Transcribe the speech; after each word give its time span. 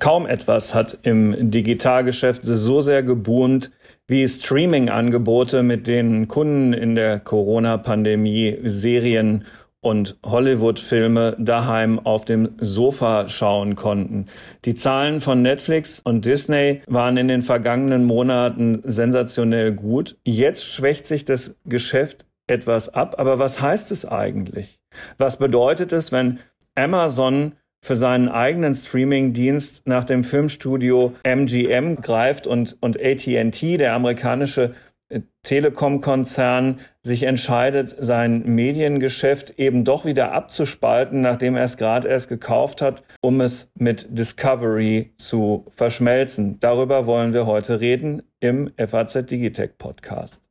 Kaum 0.00 0.26
etwas 0.26 0.74
hat 0.74 0.98
im 1.02 1.50
Digitalgeschäft 1.50 2.42
so 2.42 2.80
sehr 2.80 3.02
gebuhnt 3.02 3.70
wie 4.06 4.26
Streaming-Angebote, 4.26 5.62
mit 5.62 5.86
denen 5.86 6.26
Kunden 6.26 6.72
in 6.72 6.94
der 6.94 7.20
Corona-Pandemie 7.20 8.58
Serien 8.64 9.44
und 9.82 10.18
Hollywood-Filme 10.24 11.36
daheim 11.38 11.98
auf 11.98 12.24
dem 12.24 12.50
Sofa 12.60 13.28
schauen 13.28 13.74
konnten. 13.76 14.26
Die 14.64 14.74
Zahlen 14.74 15.20
von 15.20 15.42
Netflix 15.42 16.00
und 16.00 16.24
Disney 16.24 16.82
waren 16.86 17.16
in 17.16 17.28
den 17.28 17.42
vergangenen 17.42 18.04
Monaten 18.04 18.80
sensationell 18.84 19.72
gut. 19.72 20.16
Jetzt 20.24 20.66
schwächt 20.66 21.06
sich 21.06 21.24
das 21.24 21.56
Geschäft 21.64 22.26
etwas 22.50 22.92
ab. 22.92 23.14
Aber 23.18 23.38
was 23.38 23.60
heißt 23.60 23.92
es 23.92 24.04
eigentlich? 24.04 24.80
Was 25.18 25.38
bedeutet 25.38 25.92
es, 25.92 26.12
wenn 26.12 26.40
Amazon 26.74 27.54
für 27.82 27.96
seinen 27.96 28.28
eigenen 28.28 28.74
Streaming-Dienst 28.74 29.86
nach 29.86 30.04
dem 30.04 30.22
Filmstudio 30.22 31.14
MGM 31.22 31.96
greift 31.96 32.46
und, 32.46 32.76
und 32.80 33.00
AT&T, 33.00 33.78
der 33.78 33.94
amerikanische 33.94 34.74
äh, 35.08 35.20
Telekom-Konzern, 35.42 36.80
sich 37.02 37.22
entscheidet, 37.22 37.96
sein 37.98 38.44
Mediengeschäft 38.44 39.58
eben 39.58 39.84
doch 39.84 40.04
wieder 40.04 40.32
abzuspalten, 40.32 41.22
nachdem 41.22 41.56
er 41.56 41.64
es 41.64 41.78
gerade 41.78 42.08
erst 42.08 42.28
gekauft 42.28 42.82
hat, 42.82 43.02
um 43.22 43.40
es 43.40 43.72
mit 43.78 44.06
Discovery 44.10 45.14
zu 45.16 45.64
verschmelzen. 45.70 46.60
Darüber 46.60 47.06
wollen 47.06 47.32
wir 47.32 47.46
heute 47.46 47.80
reden 47.80 48.22
im 48.40 48.70
FAZ 48.76 49.24
Digitech 49.24 49.78
Podcast. 49.78 50.42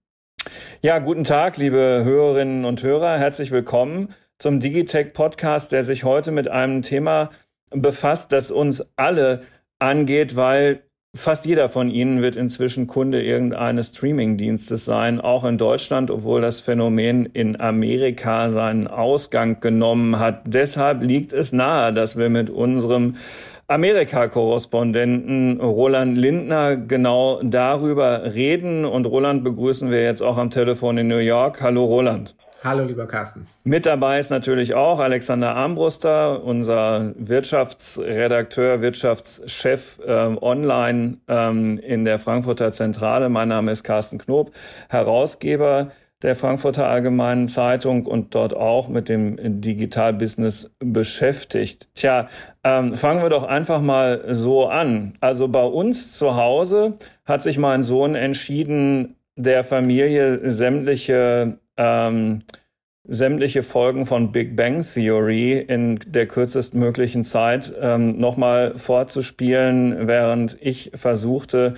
Ja, 0.82 0.98
guten 0.98 1.26
Tag, 1.26 1.58
liebe 1.58 2.02
Hörerinnen 2.04 2.66
und 2.66 2.82
Hörer. 2.82 3.20
Herzlich 3.20 3.52
willkommen 3.52 4.16
zum 4.40 4.60
Digitech 4.62 5.14
Podcast, 5.14 5.72
der 5.74 5.84
sich 5.84 6.06
heute 6.06 6.32
mit 6.32 6.48
einem 6.48 6.82
Thema 6.82 7.30
befasst, 7.72 8.32
das 8.32 8.52
uns 8.52 8.88
alle 8.96 9.42
angeht, 9.80 10.36
weil 10.38 10.82
fast 11.16 11.46
jeder 11.46 11.68
von 11.70 11.90
Ihnen 11.90 12.22
wird 12.22 12.36
inzwischen 12.38 12.88
Kunde 12.88 13.22
irgendeines 13.22 13.90
Streamingdienstes 13.90 14.86
sein, 14.86 15.20
auch 15.20 15.44
in 15.44 15.58
Deutschland, 15.58 16.10
obwohl 16.10 16.40
das 16.40 16.62
Phänomen 16.62 17.26
in 17.26 17.60
Amerika 17.60 18.50
seinen 18.50 18.88
Ausgang 18.88 19.60
genommen 19.60 20.20
hat. 20.20 20.44
Deshalb 20.46 21.04
liegt 21.04 21.34
es 21.34 21.52
nahe, 21.52 21.92
dass 21.94 22.18
wir 22.18 22.30
mit 22.30 22.50
unserem 22.50 23.16
Amerika-Korrespondenten 23.68 25.60
Roland 25.60 26.18
Lindner 26.18 26.78
genau 26.78 27.42
darüber 27.44 28.34
reden. 28.34 28.86
Und 28.86 29.06
Roland 29.06 29.44
begrüßen 29.44 29.92
wir 29.92 30.02
jetzt 30.02 30.22
auch 30.24 30.38
am 30.38 30.50
Telefon 30.50 30.98
in 30.98 31.08
New 31.08 31.18
York. 31.18 31.62
Hallo 31.62 31.84
Roland. 31.84 32.36
Hallo, 32.62 32.84
lieber 32.84 33.08
Carsten. 33.08 33.46
Mit 33.64 33.86
dabei 33.86 34.20
ist 34.20 34.32
natürlich 34.32 34.74
auch 34.74 35.00
Alexander 35.00 35.56
Armbruster, 35.56 36.44
unser 36.44 37.14
Wirtschaftsredakteur, 37.18 38.82
Wirtschaftschef 38.82 40.00
äh, 40.06 40.12
online 40.42 41.18
ähm, 41.30 41.78
in 41.80 42.04
der 42.04 42.20
Frankfurter 42.20 42.74
Zentrale. 42.74 43.30
Mein 43.30 43.48
Name 43.48 43.72
ist 43.72 43.84
Carsten 43.84 44.18
Knob, 44.18 44.52
Herausgeber 44.90 45.92
der 46.22 46.36
Frankfurter 46.36 46.88
Allgemeinen 46.88 47.48
Zeitung 47.48 48.06
und 48.06 48.36
dort 48.36 48.54
auch 48.54 48.90
mit 48.90 49.08
dem 49.08 49.62
Digitalbusiness 49.62 50.76
beschäftigt. 50.80 51.88
Tja, 51.96 52.28
ähm, 52.64 52.94
fangen 52.96 53.22
wir 53.22 53.30
doch 53.30 53.44
einfach 53.44 53.82
mal 53.82 54.26
so 54.36 54.68
an. 54.68 55.14
Also 55.22 55.48
bei 55.48 55.64
uns 55.64 56.18
zu 56.18 56.36
Hause 56.36 56.96
hat 57.24 57.42
sich 57.42 57.58
mein 57.58 57.84
Sohn 57.84 58.16
entschieden, 58.16 59.16
der 59.38 59.64
Familie 59.64 60.50
sämtliche 60.50 61.60
ähm, 61.80 62.42
sämtliche 63.08 63.64
Folgen 63.64 64.06
von 64.06 64.32
Big 64.32 64.56
Bang 64.56 64.84
Theory 64.84 65.58
in 65.58 66.00
der 66.06 66.28
kürzestmöglichen 66.28 67.24
Zeit 67.24 67.74
ähm, 67.82 68.10
nochmal 68.10 68.78
vorzuspielen, 68.78 70.08
während 70.08 70.58
ich 70.62 70.92
versuchte, 70.94 71.76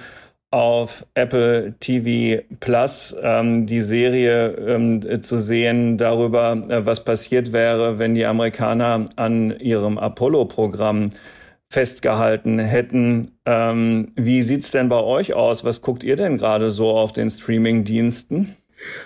auf 0.50 1.06
Apple 1.14 1.76
TV 1.80 2.44
Plus 2.60 3.16
ähm, 3.22 3.68
die 3.68 3.82
Serie 3.82 4.50
ähm, 4.50 5.24
zu 5.24 5.40
sehen 5.40 5.98
darüber, 5.98 6.62
äh, 6.68 6.86
was 6.86 7.06
passiert 7.06 7.54
wäre, 7.54 8.00
wenn 8.00 8.16
die 8.16 8.26
Amerikaner 8.26 9.06
an 9.16 9.58
ihrem 9.60 9.98
Apollo-Programm 9.98 11.12
festgehalten 11.70 12.60
hätten. 12.60 13.38
Ähm, 13.46 14.12
wie 14.18 14.42
sieht's 14.42 14.72
denn 14.72 14.90
bei 14.90 15.00
euch 15.00 15.34
aus? 15.34 15.64
Was 15.64 15.82
guckt 15.82 16.04
ihr 16.04 16.18
denn 16.18 16.38
gerade 16.38 16.72
so 16.72 16.90
auf 16.90 17.14
den 17.14 17.30
Streaming-Diensten? 17.30 18.58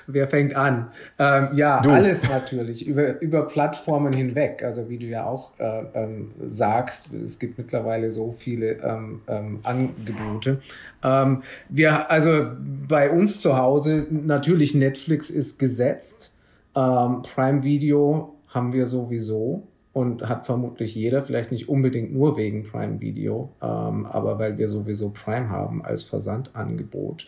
Wer 0.07 0.27
fängt 0.27 0.55
an? 0.55 0.91
Ähm, 1.19 1.49
ja, 1.53 1.81
du. 1.81 1.91
alles 1.91 2.27
natürlich, 2.29 2.87
über, 2.87 3.19
über 3.21 3.47
Plattformen 3.47 4.13
hinweg. 4.13 4.63
Also 4.63 4.89
wie 4.89 4.97
du 4.97 5.05
ja 5.05 5.25
auch 5.25 5.51
äh, 5.59 5.83
ähm, 5.93 6.31
sagst, 6.45 7.13
es 7.13 7.39
gibt 7.39 7.57
mittlerweile 7.57 8.11
so 8.11 8.31
viele 8.31 8.73
ähm, 8.83 9.21
ähm 9.27 9.59
Angebote. 9.63 10.61
Ähm, 11.03 11.43
wir, 11.69 12.09
also 12.11 12.47
bei 12.87 13.09
uns 13.09 13.39
zu 13.39 13.57
Hause, 13.57 14.07
natürlich 14.09 14.75
Netflix 14.75 15.29
ist 15.29 15.59
gesetzt. 15.59 16.35
Ähm, 16.75 17.21
Prime 17.21 17.63
Video 17.63 18.35
haben 18.47 18.73
wir 18.73 18.87
sowieso 18.87 19.63
und 19.95 20.27
hat 20.27 20.45
vermutlich 20.45 20.93
jeder, 20.93 21.21
vielleicht 21.21 21.53
nicht 21.53 21.69
unbedingt 21.69 22.13
nur 22.13 22.35
wegen 22.35 22.63
Prime 22.63 22.99
Video, 22.99 23.53
ähm, 23.61 24.05
aber 24.05 24.37
weil 24.39 24.57
wir 24.57 24.67
sowieso 24.67 25.09
Prime 25.11 25.47
haben 25.49 25.85
als 25.85 26.03
Versandangebot. 26.03 27.25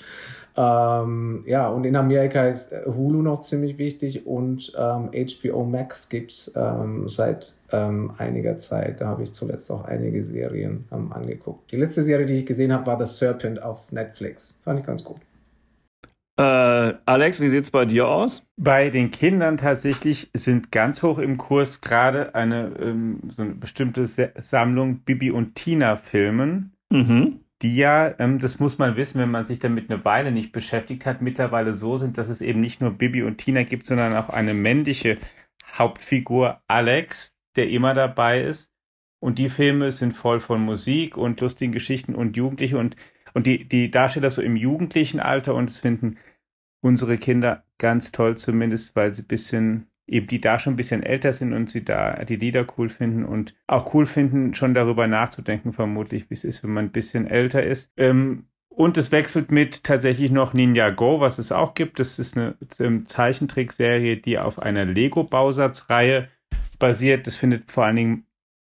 Ähm, 0.57 1.45
ja, 1.47 1.69
und 1.69 1.85
in 1.85 1.95
Amerika 1.95 2.45
ist 2.45 2.73
äh, 2.73 2.81
Hulu 2.85 3.21
noch 3.21 3.39
ziemlich 3.39 3.77
wichtig 3.77 4.27
und 4.27 4.73
ähm, 4.77 5.11
HBO 5.11 5.63
Max 5.63 6.09
gibt's 6.09 6.51
ähm, 6.57 7.07
seit 7.07 7.55
ähm, 7.71 8.11
einiger 8.17 8.57
Zeit. 8.57 8.99
Da 8.99 9.07
habe 9.07 9.23
ich 9.23 9.31
zuletzt 9.31 9.71
auch 9.71 9.85
einige 9.85 10.21
Serien 10.21 10.83
ähm, 10.91 11.13
angeguckt. 11.13 11.71
Die 11.71 11.77
letzte 11.77 12.03
Serie, 12.03 12.25
die 12.25 12.33
ich 12.33 12.45
gesehen 12.45 12.73
habe, 12.73 12.85
war 12.85 12.99
The 12.99 13.05
Serpent 13.05 13.63
auf 13.63 13.93
Netflix. 13.93 14.57
Fand 14.63 14.81
ich 14.81 14.85
ganz 14.85 15.05
gut. 15.05 15.26
Äh, 16.37 16.93
Alex, 17.05 17.41
wie 17.41 17.49
sieht's 17.49 17.71
bei 17.71 17.85
dir 17.85 18.07
aus? 18.07 18.47
Bei 18.57 18.91
den 18.91 19.09
Kindern 19.09 19.57
tatsächlich 19.57 20.29
sind 20.33 20.71
ganz 20.71 21.01
hoch 21.01 21.17
im 21.17 21.37
Kurs 21.37 21.81
gerade 21.81 22.35
eine 22.35 22.73
ähm, 22.79 23.21
so 23.29 23.41
eine 23.41 23.55
bestimmte 23.55 24.05
Sammlung 24.05 24.99
Bibi 24.99 25.31
und 25.31 25.55
Tina 25.55 25.95
Filmen, 25.95 26.73
mhm. 26.91 27.39
die 27.63 27.75
ja, 27.75 28.13
ähm, 28.19 28.37
das 28.37 28.59
muss 28.59 28.77
man 28.77 28.95
wissen, 28.95 29.19
wenn 29.19 29.31
man 29.31 29.45
sich 29.45 29.57
damit 29.57 29.89
eine 29.89 30.05
Weile 30.05 30.31
nicht 30.31 30.51
beschäftigt 30.51 31.07
hat, 31.07 31.23
mittlerweile 31.23 31.73
so 31.73 31.97
sind, 31.97 32.19
dass 32.19 32.29
es 32.29 32.41
eben 32.41 32.61
nicht 32.61 32.81
nur 32.81 32.91
Bibi 32.91 33.23
und 33.23 33.39
Tina 33.39 33.63
gibt, 33.63 33.87
sondern 33.87 34.15
auch 34.15 34.29
eine 34.29 34.53
männliche 34.53 35.17
Hauptfigur 35.73 36.61
Alex, 36.67 37.35
der 37.55 37.69
immer 37.69 37.95
dabei 37.95 38.43
ist. 38.43 38.71
Und 39.19 39.39
die 39.39 39.49
Filme 39.49 39.91
sind 39.91 40.13
voll 40.13 40.39
von 40.39 40.61
Musik 40.61 41.17
und 41.17 41.41
lustigen 41.41 41.71
Geschichten 41.71 42.13
und 42.13 42.37
Jugendliche 42.37 42.77
und 42.77 42.95
und 43.33 43.45
die, 43.45 43.65
die 43.69 43.91
Darsteller 43.91 44.31
so 44.31 44.41
im 44.41 44.55
jugendlichen 44.55 45.19
Alter 45.19 45.53
und 45.53 45.69
es 45.69 45.77
finden 45.79 46.17
unsere 46.81 47.17
Kinder 47.17 47.63
ganz 47.77 48.11
toll, 48.11 48.37
zumindest 48.37 48.95
weil 48.95 49.13
sie 49.13 49.21
ein 49.23 49.27
bisschen, 49.27 49.87
eben 50.07 50.27
die 50.27 50.41
da 50.41 50.59
schon 50.59 50.73
ein 50.73 50.77
bisschen 50.77 51.03
älter 51.03 51.33
sind 51.33 51.53
und 51.53 51.69
sie 51.69 51.83
da 51.83 52.23
die 52.25 52.35
Lieder 52.35 52.65
cool 52.77 52.89
finden 52.89 53.25
und 53.25 53.55
auch 53.67 53.93
cool 53.93 54.05
finden, 54.05 54.53
schon 54.53 54.73
darüber 54.73 55.07
nachzudenken, 55.07 55.73
vermutlich, 55.73 56.29
wie 56.29 56.35
es 56.35 56.43
ist, 56.43 56.63
wenn 56.63 56.73
man 56.73 56.85
ein 56.85 56.91
bisschen 56.91 57.27
älter 57.27 57.63
ist. 57.63 57.91
Ähm, 57.97 58.45
und 58.69 58.95
es 58.97 59.11
wechselt 59.11 59.51
mit 59.51 59.83
tatsächlich 59.83 60.29
noch 60.29 60.53
Ninja 60.53 60.91
Go, 60.91 61.19
was 61.19 61.39
es 61.39 61.51
auch 61.51 61.73
gibt. 61.73 61.99
Das 61.99 62.19
ist 62.19 62.37
eine, 62.37 62.55
Zeichentrickserie, 63.05 64.17
die 64.17 64.37
auf 64.37 64.59
einer 64.59 64.85
Lego-Bausatzreihe 64.85 66.29
basiert. 66.77 67.25
Das 67.25 67.35
findet 67.35 67.71
vor 67.71 67.85
allen 67.85 67.95
Dingen 67.95 68.26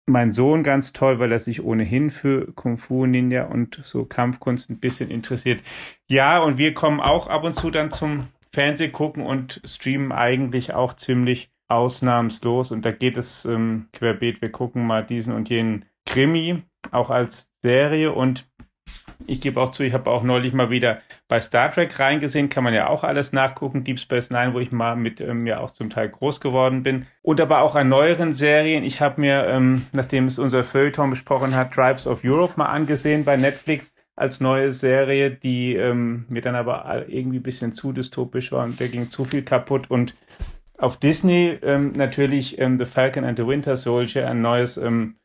mein 0.08 0.32
Sohn 0.32 0.62
ganz 0.62 0.92
toll, 0.92 1.18
weil 1.18 1.32
er 1.32 1.40
sich 1.40 1.62
ohnehin 1.62 2.10
für 2.10 2.52
Kung 2.54 2.78
Fu, 2.78 3.06
Ninja 3.06 3.44
und 3.44 3.80
so 3.84 4.04
Kampfkunst 4.04 4.70
ein 4.70 4.80
bisschen 4.80 5.10
interessiert. 5.10 5.62
Ja, 6.06 6.42
und 6.42 6.58
wir 6.58 6.74
kommen 6.74 7.00
auch 7.00 7.26
ab 7.26 7.44
und 7.44 7.54
zu 7.54 7.70
dann 7.70 7.90
zum 7.90 8.28
Fernseh 8.52 8.88
gucken 8.88 9.24
und 9.24 9.60
streamen 9.64 10.12
eigentlich 10.12 10.72
auch 10.74 10.94
ziemlich 10.94 11.50
ausnahmslos. 11.68 12.72
Und 12.72 12.84
da 12.84 12.90
geht 12.90 13.16
es 13.16 13.44
ähm, 13.44 13.88
querbeet. 13.92 14.40
Wir 14.40 14.50
gucken 14.50 14.86
mal 14.86 15.04
diesen 15.04 15.34
und 15.34 15.50
jenen 15.50 15.84
Krimi, 16.06 16.62
auch 16.90 17.10
als 17.10 17.50
Serie. 17.62 18.12
Und 18.12 18.47
ich 19.26 19.40
gebe 19.40 19.60
auch 19.60 19.72
zu, 19.72 19.82
ich 19.82 19.92
habe 19.92 20.10
auch 20.10 20.22
neulich 20.22 20.52
mal 20.52 20.70
wieder 20.70 21.00
bei 21.26 21.40
Star 21.40 21.72
Trek 21.72 21.98
reingesehen, 21.98 22.48
kann 22.48 22.64
man 22.64 22.74
ja 22.74 22.88
auch 22.88 23.04
alles 23.04 23.32
nachgucken, 23.32 23.84
Deep 23.84 23.98
Space 23.98 24.30
Nine, 24.30 24.54
wo 24.54 24.60
ich 24.60 24.72
mal 24.72 24.96
mit 24.96 25.20
ähm, 25.20 25.46
ja 25.46 25.60
auch 25.60 25.72
zum 25.72 25.90
Teil 25.90 26.08
groß 26.08 26.40
geworden 26.40 26.82
bin. 26.82 27.06
Und 27.22 27.40
aber 27.40 27.60
auch 27.60 27.74
an 27.74 27.88
neueren 27.88 28.32
Serien. 28.32 28.84
Ich 28.84 29.00
habe 29.00 29.20
mir, 29.20 29.46
ähm, 29.46 29.86
nachdem 29.92 30.26
es 30.26 30.38
unser 30.38 30.64
Feuilleton 30.64 31.10
besprochen 31.10 31.54
hat, 31.54 31.72
Tribes 31.72 32.06
of 32.06 32.24
Europe 32.24 32.54
mal 32.56 32.66
angesehen 32.66 33.24
bei 33.24 33.36
Netflix 33.36 33.94
als 34.16 34.40
neue 34.40 34.72
Serie, 34.72 35.30
die 35.30 35.74
ähm, 35.74 36.24
mir 36.28 36.42
dann 36.42 36.56
aber 36.56 37.04
irgendwie 37.08 37.38
ein 37.38 37.42
bisschen 37.42 37.72
zu 37.72 37.92
dystopisch 37.92 38.50
war 38.50 38.64
und 38.64 38.80
der 38.80 38.88
ging 38.88 39.08
zu 39.08 39.24
viel 39.24 39.42
kaputt. 39.42 39.90
Und 39.90 40.14
auf 40.76 40.96
Disney 40.96 41.58
ähm, 41.62 41.92
natürlich 41.92 42.58
ähm, 42.58 42.78
The 42.78 42.84
Falcon 42.84 43.24
and 43.24 43.38
the 43.38 43.46
Winter 43.46 43.76
Soldier, 43.76 44.28
ein 44.28 44.42
neues 44.42 44.76
ähm, 44.76 45.16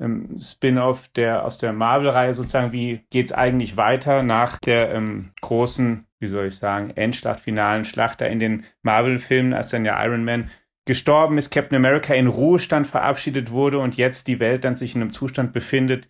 ähm, 0.00 0.38
Spin-off 0.40 1.08
der 1.08 1.44
aus 1.44 1.58
der 1.58 1.72
Marvel-Reihe 1.72 2.34
sozusagen, 2.34 2.72
wie 2.72 3.00
geht 3.10 3.26
es 3.26 3.32
eigentlich 3.32 3.76
weiter 3.76 4.22
nach 4.22 4.58
der 4.58 4.92
ähm, 4.92 5.32
großen, 5.40 6.06
wie 6.18 6.26
soll 6.26 6.46
ich 6.46 6.56
sagen, 6.56 6.90
Endschlacht, 6.90 7.40
finalen 7.40 7.84
Schlacht 7.84 8.20
da 8.20 8.26
in 8.26 8.38
den 8.38 8.64
Marvel-Filmen, 8.82 9.54
als 9.54 9.70
dann 9.70 9.84
ja 9.84 10.02
Iron 10.04 10.24
Man 10.24 10.50
gestorben 10.86 11.36
ist, 11.36 11.50
Captain 11.50 11.76
America 11.76 12.14
in 12.14 12.28
Ruhestand 12.28 12.86
verabschiedet 12.86 13.50
wurde 13.50 13.78
und 13.78 13.96
jetzt 13.96 14.28
die 14.28 14.38
Welt 14.38 14.64
dann 14.64 14.76
sich 14.76 14.94
in 14.94 15.02
einem 15.02 15.12
Zustand 15.12 15.52
befindet, 15.52 16.06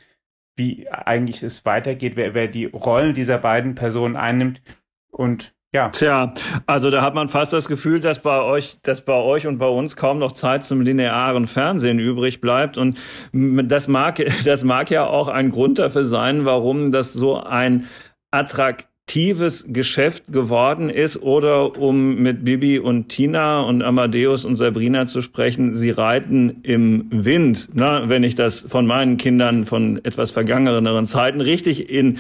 wie 0.55 0.89
eigentlich 0.91 1.43
es 1.43 1.65
weitergeht, 1.65 2.17
wer, 2.17 2.35
wer 2.35 2.49
die 2.49 2.67
Rollen 2.67 3.15
dieser 3.15 3.39
beiden 3.39 3.75
Personen 3.75 4.17
einnimmt. 4.17 4.63
Und 5.11 5.56
ja. 5.75 5.91
Tja, 5.91 6.33
also 6.67 6.91
da 6.91 7.03
hat 7.03 7.15
man 7.15 7.29
fast 7.29 7.53
das 7.53 7.69
Gefühl, 7.69 8.01
dass 8.01 8.23
bei 8.23 8.41
euch, 8.41 8.79
dass 8.83 9.05
bei 9.05 9.15
euch 9.15 9.47
und 9.47 9.59
bei 9.59 9.69
uns 9.69 9.97
kaum 9.97 10.19
noch 10.19 10.33
Zeit 10.33 10.65
zum 10.65 10.81
linearen 10.81 11.47
Fernsehen 11.47 11.99
übrig 11.99 12.41
bleibt. 12.41 12.79
Und 12.79 12.97
das 13.33 13.89
mag, 13.89 14.25
das 14.45 14.65
mag 14.65 14.91
ja 14.91 15.07
auch 15.07 15.29
ein 15.29 15.51
Grund 15.51 15.79
dafür 15.79 16.05
sein, 16.05 16.45
warum 16.45 16.93
das 16.93 17.13
so 17.13 17.39
ein 17.39 17.87
attraktives 18.31 19.67
Geschäft 19.69 20.33
geworden 20.33 20.89
ist 20.89 21.21
oder 21.21 21.79
um 21.79 22.17
mit 22.17 22.45
Bibi 22.45 22.79
und 22.79 23.09
Tina 23.09 23.61
und 23.61 23.83
Amadeus 23.83 24.45
und 24.45 24.57
Sabrina 24.57 25.07
zu 25.07 25.21
sprechen, 25.21 25.75
sie 25.75 25.91
reiten 25.91 26.61
im 26.63 27.07
Wind, 27.11 27.75
ne? 27.75 28.05
wenn 28.07 28.25
ich 28.25 28.35
das 28.35 28.61
von 28.61 28.87
meinen 28.87 29.17
Kindern 29.17 29.67
von 29.67 30.05
etwas 30.05 30.31
vergangeneren 30.31 31.07
Zeiten 31.07 31.41
richtig 31.41 31.91
in 31.91 32.19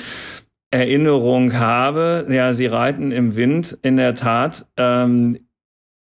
Erinnerung 0.71 1.55
habe. 1.55 2.27
Ja, 2.29 2.53
sie 2.53 2.67
reiten 2.67 3.13
im 3.13 3.37
Wind, 3.37 3.79
in 3.83 3.97
der 3.97 4.15
Tat. 4.15 4.67
Ähm, 4.77 5.39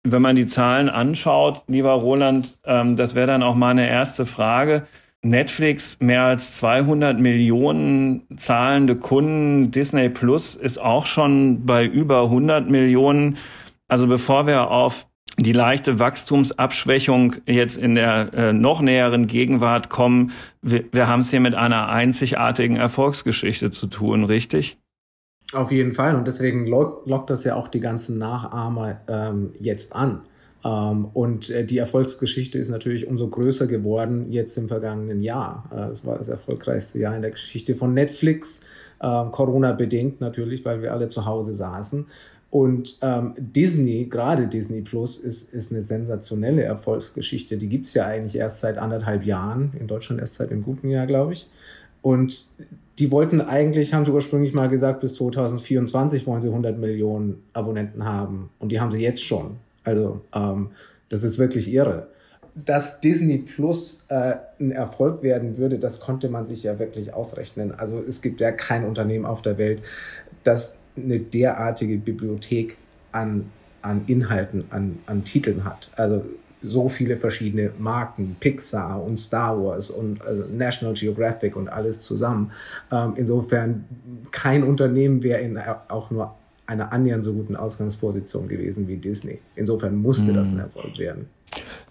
wenn 0.04 0.22
man 0.22 0.36
die 0.36 0.48
Zahlen 0.48 0.90
anschaut, 0.90 1.64
lieber 1.68 1.92
Roland, 1.94 2.60
ähm, 2.64 2.96
das 2.96 3.16
wäre 3.16 3.28
dann 3.28 3.44
auch 3.44 3.56
meine 3.56 3.90
erste 3.90 4.26
Frage. 4.26 4.88
Netflix 5.24 6.00
mehr 6.00 6.24
als 6.24 6.56
200 6.58 7.20
Millionen 7.20 8.28
zahlende 8.38 8.96
Kunden, 8.96 9.72
Disney 9.72 10.10
Plus 10.10 10.56
ist 10.56 10.78
auch 10.78 11.08
schon 11.08 11.66
bei 11.66 11.84
über 11.86 12.24
100 12.24 12.70
Millionen. 12.70 13.38
Also 13.88 14.06
bevor 14.08 14.46
wir 14.46 14.70
auf 14.70 15.08
die 15.38 15.54
leichte 15.54 16.00
Wachstumsabschwächung 16.00 17.36
jetzt 17.46 17.78
in 17.78 17.96
der 17.96 18.34
äh, 18.34 18.54
noch 18.54 18.82
näheren 18.82 19.28
Gegenwart 19.28 19.90
kommen. 19.90 20.32
Wir, 20.62 20.86
wir 20.92 21.08
haben 21.08 21.20
es 21.20 21.30
hier 21.30 21.42
mit 21.42 21.56
einer 21.56 21.90
einzigartigen 21.90 22.78
Erfolgsgeschichte 22.78 23.72
zu 23.72 23.88
tun, 23.88 24.24
richtig? 24.24 24.78
Auf 25.54 25.72
jeden 25.72 25.94
Fall. 25.94 26.16
Und 26.16 26.28
deswegen 26.28 26.66
lockt, 26.68 27.08
lockt 27.08 27.30
das 27.30 27.44
ja 27.44 27.56
auch 27.56 27.68
die 27.68 27.80
ganzen 27.80 28.18
Nachahmer 28.18 29.02
ähm, 29.08 29.54
jetzt 29.60 29.96
an. 29.96 30.22
Ähm, 30.64 31.06
und 31.14 31.50
äh, 31.52 31.64
die 31.64 31.78
Erfolgsgeschichte 31.78 32.58
ist 32.58 32.70
natürlich 32.70 33.08
umso 33.08 33.28
größer 33.28 33.68
geworden 33.68 34.32
jetzt 34.32 34.58
im 34.58 34.68
vergangenen 34.68 35.20
Jahr. 35.20 35.70
Äh, 35.72 36.06
war 36.06 36.18
das 36.18 36.28
erfolgreichste 36.28 37.00
Jahr 37.00 37.16
in 37.16 37.22
der 37.22 37.32
Geschichte 37.32 37.76
von 37.76 37.94
Netflix. 37.94 38.62
Äh, 39.00 39.26
Corona 39.32 39.74
bedingt 39.74 40.22
natürlich, 40.22 40.66
weil 40.66 40.82
wir 40.82 40.94
alle 40.94 41.08
zu 41.08 41.26
Hause 41.26 41.54
saßen. 41.54 42.08
Und 42.50 43.00
ähm, 43.02 43.34
Disney, 43.38 44.06
gerade 44.06 44.48
Disney 44.48 44.82
Plus, 44.82 45.18
ist, 45.18 45.54
ist 45.54 45.72
eine 45.72 45.82
sensationelle 45.82 46.64
Erfolgsgeschichte. 46.64 47.58
Die 47.58 47.68
gibt 47.68 47.86
es 47.86 47.94
ja 47.94 48.06
eigentlich 48.06 48.38
erst 48.38 48.62
seit 48.62 48.78
anderthalb 48.78 49.26
Jahren, 49.26 49.74
in 49.80 49.88
Deutschland 49.88 50.22
erst 50.22 50.36
seit 50.36 50.52
einem 50.52 50.64
guten 50.64 50.90
Jahr, 50.90 51.06
glaube 51.06 51.34
ich. 51.34 51.50
Und 52.02 52.46
die 53.00 53.12
wollten 53.12 53.42
eigentlich, 53.42 53.94
haben 53.94 54.06
sie 54.06 54.12
ursprünglich 54.12 54.54
mal 54.54 54.70
gesagt, 54.70 55.02
bis 55.02 55.16
2024 55.16 56.26
wollen 56.28 56.42
sie 56.42 56.48
100 56.48 56.78
Millionen 56.78 57.44
Abonnenten 57.52 58.06
haben. 58.06 58.50
Und 58.60 58.70
die 58.70 58.80
haben 58.80 58.92
sie 58.92 59.00
jetzt 59.00 59.24
schon. 59.24 59.58
Also 59.84 60.22
ähm, 60.34 60.70
das 61.10 61.24
ist 61.24 61.38
wirklich 61.38 61.72
irre. 61.72 62.08
Dass 62.54 63.02
Disney 63.02 63.40
Plus 63.40 64.06
äh, 64.08 64.36
ein 64.60 64.72
Erfolg 64.72 65.24
werden 65.24 65.58
würde, 65.58 65.78
das 65.78 66.00
konnte 66.00 66.30
man 66.30 66.46
sich 66.46 66.64
ja 66.64 66.80
wirklich 66.80 67.14
ausrechnen. 67.14 67.74
Also 67.74 68.02
es 68.08 68.22
gibt 68.22 68.40
ja 68.40 68.54
kein 68.54 68.86
Unternehmen 68.86 69.26
auf 69.26 69.42
der 69.42 69.58
Welt, 69.58 69.82
das 70.44 70.78
eine 70.96 71.20
derartige 71.20 71.98
Bibliothek 71.98 72.78
an, 73.12 73.52
an 73.82 74.04
Inhalten, 74.08 74.66
an, 74.70 75.00
an 75.06 75.24
Titeln 75.24 75.64
hat. 75.64 75.90
Also 75.96 76.24
so 76.62 76.90
viele 76.90 77.16
verschiedene 77.16 77.72
Marken, 77.78 78.36
Pixar 78.40 79.02
und 79.04 79.18
Star 79.18 79.62
Wars 79.64 79.92
und 79.92 80.22
also 80.22 80.52
National 80.54 80.96
Geographic 80.96 81.56
und 81.56 81.70
alles 81.70 82.02
zusammen. 82.02 82.52
Ähm, 82.92 83.14
insofern 83.16 83.86
kein 84.32 84.64
Unternehmen 84.64 85.22
wäre 85.22 85.42
in 85.42 85.60
auch 85.88 86.10
nur 86.10 86.34
einer 86.66 86.92
annähernd 86.92 87.24
so 87.24 87.34
guten 87.34 87.56
Ausgangsposition 87.56 88.48
gewesen 88.48 88.88
wie 88.88 88.98
Disney. 88.98 89.40
Insofern 89.56 89.96
musste 89.96 90.32
mm. 90.32 90.34
das 90.34 90.52
ein 90.52 90.60
Erfolg 90.60 90.98
werden. 90.98 91.28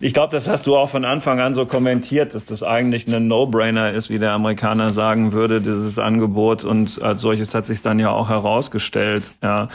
Ich 0.00 0.12
glaube, 0.12 0.32
das 0.32 0.48
hast 0.48 0.66
du 0.66 0.76
auch 0.76 0.90
von 0.90 1.04
Anfang 1.04 1.40
an 1.40 1.54
so 1.54 1.66
kommentiert, 1.66 2.34
dass 2.34 2.44
das 2.44 2.62
eigentlich 2.62 3.06
ein 3.06 3.28
No-Brainer 3.28 3.92
ist, 3.92 4.10
wie 4.10 4.18
der 4.18 4.32
Amerikaner 4.32 4.90
sagen 4.90 5.32
würde, 5.32 5.60
dieses 5.60 5.98
Angebot. 5.98 6.64
Und 6.64 7.00
als 7.00 7.22
solches 7.22 7.54
hat 7.54 7.64
sich 7.64 7.80
dann 7.80 7.98
ja 7.98 8.10
auch 8.10 8.28
herausgestellt. 8.28 9.24
Ja. 9.42 9.68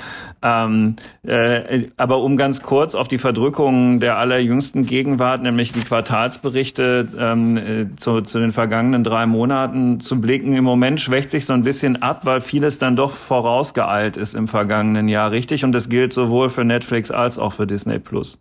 Ähm, 0.44 0.98
äh, 1.24 1.88
aber 1.96 2.20
um 2.20 2.36
ganz 2.36 2.62
kurz 2.62 2.96
auf 2.96 3.08
die 3.08 3.18
Verdrückungen 3.18 4.02
der 4.02 4.18
allerjüngsten 4.18 4.86
Gegenwart, 4.86 5.42
nämlich 5.42 5.72
die 5.72 5.82
Quartalsberichte 5.82 7.08
ähm, 7.18 7.58
äh, 7.58 7.96
zu, 7.96 8.22
zu 8.22 8.40
den 8.40 8.52
vergangenen 8.52 9.06
drei 9.06 9.26
Monaten 9.26 10.02
zu 10.02 10.20
blicken. 10.20 10.54
Im 10.54 10.66
Moment 10.66 11.00
schwächt 11.00 11.32
sich 11.32 11.46
so 11.46 11.54
ein 11.54 11.64
bisschen 11.64 12.02
ab, 12.02 12.22
weil 12.26 12.42
vieles 12.42 12.78
dann 12.78 12.98
doch 12.98 13.12
vorausgeeilt 13.12 14.18
ist 14.18 14.36
im 14.36 14.48
vergangenen 14.50 15.08
Jahr, 15.08 15.32
richtig? 15.32 15.64
Und 15.64 15.72
das 15.72 15.88
gilt 15.88 16.14
sowohl 16.14 16.50
für 16.50 16.66
Netflix 16.66 17.10
als 17.10 17.40
auch 17.40 17.54
für 17.54 17.66
Disney 17.66 18.00
Plus. 18.00 18.40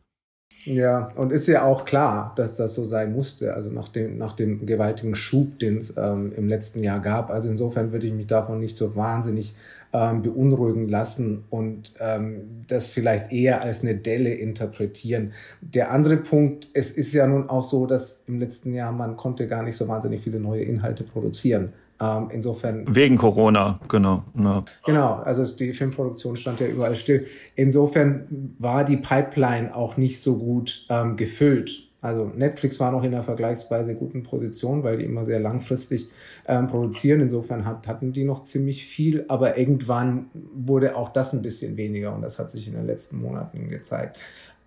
Ja, 0.71 1.13
und 1.15 1.33
ist 1.33 1.47
ja 1.47 1.65
auch 1.65 1.87
klar, 1.87 2.35
dass 2.37 2.55
das 2.55 2.75
so 2.75 2.85
sein 2.85 3.15
musste, 3.15 3.55
also 3.55 3.71
nach 3.71 3.89
dem, 3.89 4.19
nach 4.19 4.35
dem 4.35 4.67
gewaltigen 4.67 5.15
Schub, 5.15 5.59
den 5.59 5.79
es 5.79 5.95
ähm, 5.97 6.35
im 6.37 6.47
letzten 6.47 6.83
Jahr 6.85 7.01
gab. 7.01 7.31
Also 7.31 7.49
insofern 7.49 7.91
würde 7.91 8.07
ich 8.07 8.13
mich 8.13 8.27
davon 8.27 8.59
nicht 8.59 8.77
so 8.77 8.95
wahnsinnig 8.95 9.55
ähm, 9.95 10.21
beunruhigen 10.21 10.87
lassen 10.87 11.45
und 11.49 11.95
ähm, 12.01 12.65
das 12.67 12.91
vielleicht 12.91 13.33
eher 13.33 13.63
als 13.63 13.81
eine 13.81 13.95
Delle 13.95 14.35
interpretieren. 14.35 15.33
Der 15.63 15.91
andere 15.91 16.19
Punkt, 16.19 16.69
es 16.75 16.91
ist 16.91 17.15
ja 17.15 17.27
nun 17.27 17.49
auch 17.49 17.65
so, 17.65 17.87
dass 17.87 18.25
im 18.27 18.39
letzten 18.39 18.75
Jahr 18.75 18.93
man 18.93 19.17
konnte 19.17 19.49
gar 19.49 19.63
nicht 19.63 19.77
so 19.77 19.89
wahnsinnig 19.89 20.21
viele 20.21 20.39
neue 20.39 20.65
Inhalte 20.65 21.03
produzieren. 21.03 21.73
Ähm, 22.01 22.29
insofern. 22.31 22.85
Wegen 22.95 23.17
Corona, 23.17 23.81
genau. 23.89 24.23
Ja. 24.39 24.65
Genau, 24.87 25.15
also 25.15 25.45
die 25.57 25.73
Filmproduktion 25.73 26.37
stand 26.37 26.61
ja 26.61 26.67
überall 26.69 26.95
still. 26.95 27.27
Insofern 27.57 28.55
war 28.59 28.85
die 28.85 28.97
Pipeline 28.97 29.75
auch 29.75 29.97
nicht 29.97 30.21
so 30.21 30.37
gut 30.37 30.87
ähm, 30.91 31.17
gefüllt. 31.17 31.89
Also 32.01 32.27
Netflix 32.27 32.79
war 32.79 32.93
noch 32.93 33.03
in 33.03 33.13
einer 33.13 33.25
vergleichsweise 33.25 33.97
guten 33.97 34.23
Position, 34.23 34.85
weil 34.85 34.99
die 34.99 35.05
immer 35.05 35.25
sehr 35.25 35.41
langfristig 35.41 36.09
ähm, 36.47 36.69
produzieren. 36.69 37.21
Insofern 37.21 37.65
hat, 37.65 37.89
hatten 37.89 38.13
die 38.13 38.23
noch 38.23 38.45
ziemlich 38.45 38.87
viel, 38.87 39.25
aber 39.27 39.59
irgendwann 39.59 40.27
wurde 40.33 40.95
auch 40.95 41.09
das 41.09 41.33
ein 41.33 41.43
bisschen 41.43 41.77
weniger 41.77 42.15
und 42.15 42.23
das 42.23 42.39
hat 42.39 42.51
sich 42.51 42.69
in 42.69 42.75
den 42.75 42.87
letzten 42.87 43.21
Monaten 43.21 43.69
gezeigt. 43.69 44.17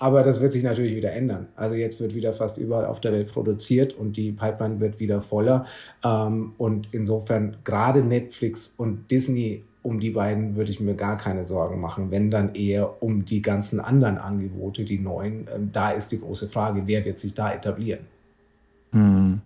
Aber 0.01 0.24
das 0.24 0.42
wird 0.42 0.51
sich 0.51 0.63
natürlich 0.63 0.95
wieder 0.95 1.13
ändern. 1.13 1.50
Also 1.56 1.75
jetzt 1.75 2.01
wird 2.01 2.15
wieder 2.15 2.33
fast 2.33 2.57
überall 2.57 2.88
auf 2.88 3.01
der 3.01 3.12
Welt 3.12 3.31
produziert 3.31 3.94
und 3.94 4.18
die 4.18 4.31
Pipeline 4.31 4.80
wird 4.80 5.00
wieder 5.00 5.21
voller. 5.21 5.68
Ähm, 6.03 6.53
und 6.58 6.88
insofern 6.91 7.58
gerade 7.63 8.03
Netflix 8.03 8.74
und 8.77 9.12
Disney, 9.12 9.63
um 9.84 10.00
die 10.00 10.10
beiden 10.10 10.55
würde 10.55 10.72
ich 10.72 10.79
mir 10.79 10.96
gar 10.96 11.17
keine 11.17 11.46
Sorgen 11.46 11.79
machen. 11.79 12.10
Wenn 12.10 12.31
dann 12.31 12.55
eher 12.55 13.03
um 13.03 13.25
die 13.25 13.43
ganzen 13.43 13.79
anderen 13.79 14.17
Angebote, 14.17 14.86
die 14.86 14.98
neuen. 14.98 15.48
Ähm, 15.55 15.70
da 15.72 15.91
ist 15.91 16.12
die 16.12 16.20
große 16.20 16.48
Frage, 16.48 16.81
wer 16.88 17.05
wird 17.05 17.20
sich 17.20 17.36
da 17.36 17.53
etablieren? 17.53 18.08
Hm. 18.93 19.41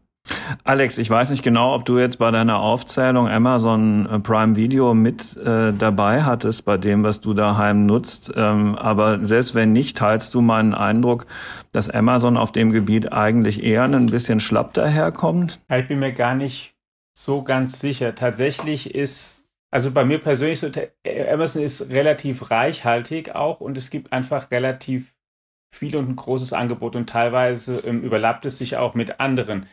Alex, 0.63 0.97
ich 0.97 1.09
weiß 1.09 1.29
nicht 1.29 1.43
genau, 1.43 1.75
ob 1.75 1.85
du 1.85 1.99
jetzt 1.99 2.17
bei 2.17 2.31
deiner 2.31 2.59
Aufzählung 2.59 3.27
Amazon 3.27 4.07
äh, 4.07 4.19
Prime 4.19 4.55
Video 4.55 4.93
mit 4.93 5.37
äh, 5.37 5.73
dabei 5.73 6.23
hattest, 6.23 6.65
bei 6.65 6.77
dem, 6.77 7.03
was 7.03 7.21
du 7.21 7.33
daheim 7.33 7.85
nutzt. 7.85 8.33
Ähm, 8.35 8.75
aber 8.75 9.23
selbst 9.23 9.53
wenn 9.53 9.71
nicht, 9.71 9.97
teilst 9.97 10.33
du 10.33 10.41
meinen 10.41 10.73
Eindruck, 10.73 11.27
dass 11.71 11.89
Amazon 11.89 12.37
auf 12.37 12.51
dem 12.51 12.71
Gebiet 12.71 13.13
eigentlich 13.13 13.63
eher 13.63 13.83
ein 13.83 14.07
bisschen 14.07 14.39
schlapp 14.39 14.73
daherkommt? 14.73 15.61
Ich 15.69 15.87
bin 15.87 15.99
mir 15.99 16.13
gar 16.13 16.35
nicht 16.35 16.75
so 17.13 17.43
ganz 17.43 17.79
sicher. 17.79 18.15
Tatsächlich 18.15 18.95
ist, 18.95 19.45
also 19.71 19.91
bei 19.91 20.05
mir 20.05 20.19
persönlich, 20.19 20.59
so, 20.59 20.69
Amazon 21.31 21.61
ist 21.61 21.89
relativ 21.91 22.49
reichhaltig 22.49 23.35
auch 23.35 23.61
und 23.61 23.77
es 23.77 23.89
gibt 23.89 24.11
einfach 24.11 24.49
relativ 24.51 25.13
viel 25.71 25.95
und 25.95 26.09
ein 26.09 26.15
großes 26.15 26.53
Angebot 26.53 26.95
und 26.95 27.09
teilweise 27.09 27.79
ähm, 27.85 28.01
überlappt 28.01 28.45
es 28.45 28.57
sich 28.57 28.77
auch 28.77 28.95
mit 28.95 29.19
anderen. 29.19 29.67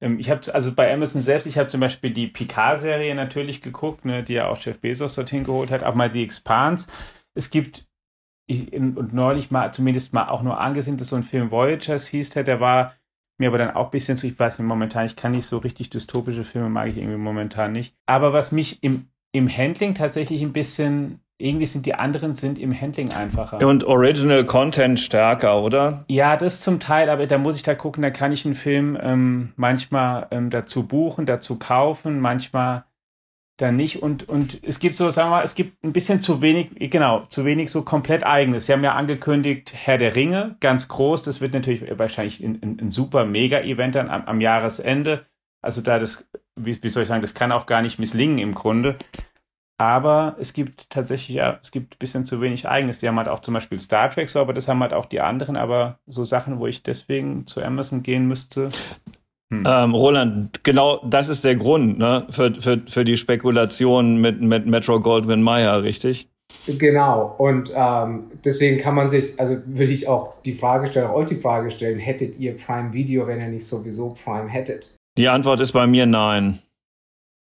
Ähm, 0.00 0.18
ich 0.18 0.30
habe 0.30 0.40
also 0.54 0.72
bei 0.72 0.92
Amazon 0.92 1.20
selbst, 1.20 1.46
ich 1.46 1.58
habe 1.58 1.68
zum 1.68 1.80
Beispiel 1.80 2.10
die 2.10 2.26
Picard-Serie 2.26 3.14
natürlich 3.14 3.62
geguckt, 3.62 4.04
ne, 4.04 4.22
die 4.22 4.34
ja 4.34 4.48
auch 4.48 4.58
Jeff 4.58 4.80
Bezos 4.80 5.14
dorthin 5.14 5.44
geholt 5.44 5.70
hat, 5.70 5.82
auch 5.82 5.94
mal 5.94 6.10
die 6.10 6.22
Expanse. 6.22 6.88
Es 7.34 7.50
gibt 7.50 7.88
ich, 8.46 8.72
und 8.72 9.12
neulich 9.12 9.50
mal 9.50 9.72
zumindest 9.72 10.14
mal 10.14 10.28
auch 10.28 10.42
nur 10.42 10.58
angesehen, 10.58 10.96
dass 10.96 11.08
so 11.08 11.16
ein 11.16 11.22
Film 11.22 11.50
Voyagers 11.50 12.08
hieß, 12.08 12.30
der, 12.30 12.44
der 12.44 12.60
war 12.60 12.94
mir 13.38 13.48
aber 13.48 13.58
dann 13.58 13.70
auch 13.70 13.86
ein 13.86 13.90
bisschen 13.90 14.16
zu, 14.16 14.26
ich 14.26 14.38
weiß 14.38 14.58
nicht, 14.58 14.66
momentan, 14.66 15.06
ich 15.06 15.16
kann 15.16 15.32
nicht 15.32 15.46
so 15.46 15.58
richtig 15.58 15.90
dystopische 15.90 16.44
Filme, 16.44 16.68
mag 16.68 16.88
ich 16.88 16.96
irgendwie 16.96 17.18
momentan 17.18 17.72
nicht. 17.72 17.94
Aber 18.06 18.32
was 18.32 18.50
mich 18.50 18.82
im, 18.82 19.10
im 19.32 19.48
Handling 19.48 19.94
tatsächlich 19.94 20.42
ein 20.42 20.52
bisschen 20.52 21.20
irgendwie 21.38 21.66
sind 21.66 21.86
die 21.86 21.94
anderen 21.94 22.34
sind 22.34 22.58
im 22.58 22.78
Handling 22.78 23.10
einfacher. 23.10 23.64
Und 23.64 23.84
Original 23.84 24.44
Content 24.44 24.98
stärker, 24.98 25.62
oder? 25.62 26.04
Ja, 26.08 26.36
das 26.36 26.60
zum 26.60 26.80
Teil, 26.80 27.08
aber 27.08 27.26
da 27.26 27.38
muss 27.38 27.54
ich 27.54 27.62
da 27.62 27.76
gucken, 27.76 28.02
da 28.02 28.10
kann 28.10 28.32
ich 28.32 28.44
einen 28.44 28.56
Film 28.56 28.98
ähm, 29.00 29.52
manchmal 29.56 30.26
ähm, 30.32 30.50
dazu 30.50 30.86
buchen, 30.86 31.26
dazu 31.26 31.56
kaufen, 31.58 32.18
manchmal 32.18 32.84
dann 33.58 33.76
nicht. 33.76 34.02
Und, 34.02 34.28
und 34.28 34.60
es 34.64 34.80
gibt 34.80 34.96
so, 34.96 35.10
sagen 35.10 35.30
wir 35.30 35.36
mal, 35.36 35.44
es 35.44 35.54
gibt 35.54 35.82
ein 35.84 35.92
bisschen 35.92 36.20
zu 36.20 36.42
wenig, 36.42 36.70
genau, 36.90 37.24
zu 37.26 37.44
wenig 37.44 37.70
so 37.70 37.82
komplett 37.82 38.24
eigenes. 38.24 38.66
Sie 38.66 38.72
haben 38.72 38.84
ja 38.84 38.94
angekündigt, 38.94 39.74
Herr 39.74 39.98
der 39.98 40.16
Ringe, 40.16 40.56
ganz 40.60 40.88
groß. 40.88 41.22
Das 41.22 41.40
wird 41.40 41.54
natürlich 41.54 41.84
wahrscheinlich 41.98 42.42
ein, 42.42 42.78
ein, 42.80 42.90
super 42.90 43.24
Mega-Event 43.24 43.94
dann 43.94 44.10
am, 44.10 44.24
am, 44.24 44.40
Jahresende. 44.40 45.26
Also 45.60 45.82
da 45.82 45.98
das, 45.98 46.28
wie, 46.56 46.82
wie 46.82 46.88
soll 46.88 47.02
ich 47.02 47.08
sagen, 47.08 47.20
das 47.20 47.34
kann 47.34 47.52
auch 47.52 47.66
gar 47.66 47.82
nicht 47.82 47.98
misslingen 47.98 48.38
im 48.38 48.54
Grunde. 48.54 48.96
Aber 49.80 50.36
es 50.40 50.52
gibt 50.52 50.90
tatsächlich, 50.90 51.36
ja, 51.36 51.58
es 51.62 51.70
gibt 51.70 51.94
ein 51.94 51.98
bisschen 51.98 52.24
zu 52.24 52.40
wenig 52.40 52.68
eigenes. 52.68 52.98
Die 52.98 53.06
haben 53.06 53.16
halt 53.16 53.28
auch 53.28 53.40
zum 53.40 53.54
Beispiel 53.54 53.78
Star 53.78 54.10
Trek 54.10 54.28
so, 54.28 54.40
aber 54.40 54.52
das 54.52 54.66
haben 54.66 54.80
halt 54.80 54.92
auch 54.92 55.06
die 55.06 55.20
anderen. 55.20 55.56
Aber 55.56 55.98
so 56.06 56.24
Sachen, 56.24 56.58
wo 56.58 56.66
ich 56.66 56.82
deswegen 56.82 57.46
zu 57.46 57.62
Amazon 57.62 58.02
gehen 58.02 58.26
müsste, 58.26 58.70
hm. 59.50 59.64
Ähm, 59.66 59.94
Roland, 59.94 60.62
genau 60.62 61.00
das 61.08 61.28
ist 61.28 61.42
der 61.42 61.56
Grund 61.56 61.98
ne, 61.98 62.26
für, 62.28 62.54
für, 62.54 62.82
für 62.86 63.04
die 63.04 63.16
Spekulation 63.16 64.20
mit, 64.20 64.42
mit 64.42 64.66
Metro 64.66 65.00
Goldwyn 65.00 65.42
Mayer, 65.42 65.82
richtig? 65.82 66.28
Genau, 66.66 67.34
und 67.38 67.72
ähm, 67.74 68.24
deswegen 68.44 68.78
kann 68.78 68.94
man 68.94 69.08
sich, 69.08 69.38
also 69.40 69.56
würde 69.66 69.92
ich 69.92 70.06
auch 70.06 70.34
die 70.42 70.52
Frage 70.52 70.86
stellen, 70.86 71.06
auch 71.06 71.14
euch 71.14 71.26
die 71.26 71.36
Frage 71.36 71.70
stellen, 71.70 71.98
hättet 71.98 72.38
ihr 72.38 72.56
Prime 72.56 72.92
Video, 72.92 73.26
wenn 73.26 73.40
ihr 73.40 73.48
nicht 73.48 73.66
sowieso 73.66 74.14
Prime 74.22 74.48
hättet? 74.48 74.94
Die 75.16 75.28
Antwort 75.28 75.60
ist 75.60 75.72
bei 75.72 75.86
mir 75.86 76.06
nein. 76.06 76.58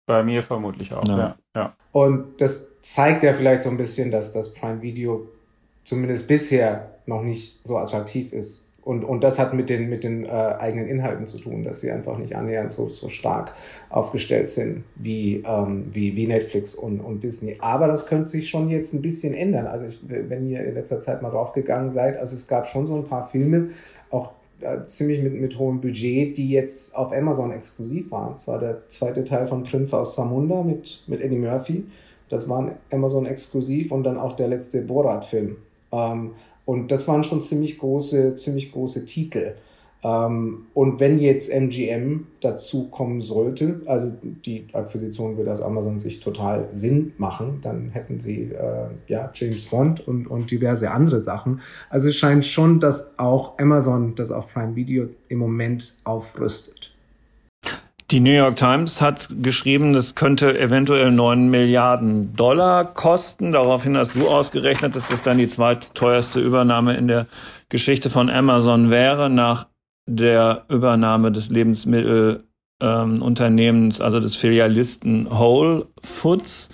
Bei 0.06 0.22
mir 0.22 0.42
vermutlich 0.42 0.92
auch, 0.92 1.06
ja. 1.06 1.18
ja. 1.18 1.36
ja. 1.54 1.76
Und 1.92 2.40
das 2.40 2.80
zeigt 2.80 3.22
ja 3.22 3.32
vielleicht 3.32 3.62
so 3.62 3.70
ein 3.70 3.76
bisschen, 3.76 4.10
dass 4.10 4.32
das 4.32 4.52
Prime 4.52 4.82
Video 4.82 5.28
zumindest 5.84 6.28
bisher 6.28 6.94
noch 7.06 7.22
nicht 7.22 7.60
so 7.64 7.76
attraktiv 7.78 8.32
ist 8.32 8.72
und, 8.84 9.04
und 9.04 9.22
das 9.22 9.38
hat 9.38 9.54
mit 9.54 9.68
den, 9.68 9.88
mit 9.88 10.02
den 10.02 10.24
äh, 10.24 10.28
eigenen 10.28 10.88
Inhalten 10.88 11.26
zu 11.26 11.38
tun, 11.38 11.62
dass 11.62 11.80
sie 11.80 11.90
einfach 11.92 12.18
nicht 12.18 12.34
annähernd 12.34 12.70
so, 12.70 12.88
so 12.88 13.08
stark 13.08 13.52
aufgestellt 13.90 14.48
sind 14.48 14.82
wie, 14.96 15.44
ähm, 15.46 15.86
wie, 15.92 16.16
wie 16.16 16.26
Netflix 16.26 16.74
und, 16.74 16.98
und 17.00 17.22
Disney. 17.22 17.56
Aber 17.60 17.86
das 17.86 18.06
könnte 18.06 18.28
sich 18.28 18.50
schon 18.50 18.70
jetzt 18.70 18.92
ein 18.92 19.00
bisschen 19.00 19.34
ändern. 19.34 19.68
Also 19.68 19.86
ich, 19.86 20.00
wenn 20.08 20.48
ihr 20.48 20.64
in 20.64 20.74
letzter 20.74 20.98
Zeit 20.98 21.22
mal 21.22 21.30
draufgegangen 21.30 21.92
seid, 21.92 22.18
also 22.18 22.34
es 22.34 22.48
gab 22.48 22.66
schon 22.66 22.88
so 22.88 22.96
ein 22.96 23.04
paar 23.04 23.24
Filme, 23.28 23.70
äh, 24.62 24.86
ziemlich 24.86 25.22
mit, 25.22 25.34
mit 25.34 25.58
hohem 25.58 25.80
Budget, 25.80 26.36
die 26.36 26.50
jetzt 26.50 26.96
auf 26.96 27.12
Amazon 27.12 27.52
exklusiv 27.52 28.10
waren. 28.10 28.34
Das 28.34 28.46
war 28.46 28.58
der 28.58 28.88
zweite 28.88 29.24
Teil 29.24 29.46
von 29.46 29.64
Prince 29.64 29.96
aus 29.96 30.14
Zamunda 30.14 30.62
mit, 30.62 31.04
mit 31.06 31.20
Eddie 31.20 31.36
Murphy. 31.36 31.84
Das 32.28 32.48
war 32.48 32.72
Amazon 32.90 33.26
exklusiv 33.26 33.92
und 33.92 34.04
dann 34.04 34.18
auch 34.18 34.32
der 34.32 34.48
letzte 34.48 34.82
Borat-Film. 34.82 35.56
Ähm, 35.92 36.30
und 36.64 36.90
das 36.90 37.08
waren 37.08 37.24
schon 37.24 37.42
ziemlich 37.42 37.78
große, 37.78 38.36
ziemlich 38.36 38.72
große 38.72 39.04
Titel. 39.04 39.54
Ähm, 40.04 40.66
und 40.74 40.98
wenn 40.98 41.18
jetzt 41.18 41.48
MGM 41.48 42.26
dazu 42.40 42.88
kommen 42.88 43.20
sollte, 43.20 43.82
also 43.86 44.10
die 44.44 44.66
Akquisition 44.72 45.36
würde 45.36 45.52
aus 45.52 45.60
Amazon 45.60 46.00
sich 46.00 46.18
total 46.18 46.68
Sinn 46.72 47.12
machen, 47.18 47.60
dann 47.62 47.90
hätten 47.90 48.18
sie 48.18 48.50
äh, 48.52 48.88
ja 49.06 49.30
James 49.32 49.66
Bond 49.66 50.06
und, 50.06 50.26
und 50.26 50.50
diverse 50.50 50.90
andere 50.90 51.20
Sachen. 51.20 51.60
Also 51.88 52.08
es 52.08 52.16
scheint 52.16 52.44
schon, 52.44 52.80
dass 52.80 53.18
auch 53.18 53.58
Amazon 53.58 54.14
das 54.16 54.32
auf 54.32 54.52
Prime 54.52 54.74
Video 54.74 55.08
im 55.28 55.38
Moment 55.38 55.94
aufrüstet. 56.04 56.92
Die 58.10 58.20
New 58.20 58.32
York 58.32 58.56
Times 58.56 59.00
hat 59.00 59.28
geschrieben, 59.40 59.94
das 59.94 60.14
könnte 60.14 60.58
eventuell 60.58 61.10
9 61.10 61.48
Milliarden 61.48 62.36
Dollar 62.36 62.84
kosten. 62.84 63.52
Daraufhin 63.52 63.96
hast 63.96 64.14
du 64.14 64.28
ausgerechnet, 64.28 64.94
dass 64.94 65.08
das 65.08 65.22
dann 65.22 65.38
die 65.38 65.48
zweitteuerste 65.48 66.38
Übernahme 66.38 66.94
in 66.98 67.08
der 67.08 67.26
Geschichte 67.70 68.10
von 68.10 68.28
Amazon 68.28 68.90
wäre, 68.90 69.30
nach 69.30 69.66
der 70.06 70.64
Übernahme 70.68 71.32
des 71.32 71.50
Lebensmittelunternehmens, 71.50 74.00
ähm, 74.00 74.04
also 74.04 74.20
des 74.20 74.36
Filialisten 74.36 75.30
Whole 75.30 75.86
Foods. 76.02 76.68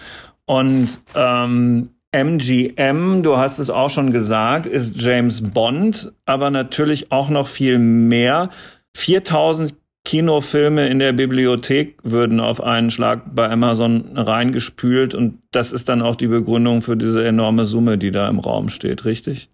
Und 0.46 0.98
ähm, 1.14 1.90
MGM, 2.10 3.22
du 3.22 3.36
hast 3.36 3.58
es 3.58 3.68
auch 3.68 3.90
schon 3.90 4.12
gesagt, 4.12 4.66
ist 4.66 5.00
James 5.00 5.42
Bond, 5.42 6.12
aber 6.24 6.50
natürlich 6.50 7.12
auch 7.12 7.28
noch 7.28 7.48
viel 7.48 7.78
mehr. 7.78 8.48
4000 8.96 9.74
Kinofilme 10.04 10.88
in 10.88 11.00
der 11.00 11.12
Bibliothek 11.12 11.98
würden 12.02 12.40
auf 12.40 12.62
einen 12.62 12.88
Schlag 12.88 13.34
bei 13.34 13.50
Amazon 13.50 14.16
reingespült 14.16 15.14
und 15.14 15.42
das 15.50 15.70
ist 15.70 15.90
dann 15.90 16.00
auch 16.00 16.16
die 16.16 16.28
Begründung 16.28 16.80
für 16.80 16.96
diese 16.96 17.26
enorme 17.26 17.66
Summe, 17.66 17.98
die 17.98 18.10
da 18.10 18.26
im 18.26 18.38
Raum 18.38 18.70
steht, 18.70 19.04
richtig? 19.04 19.50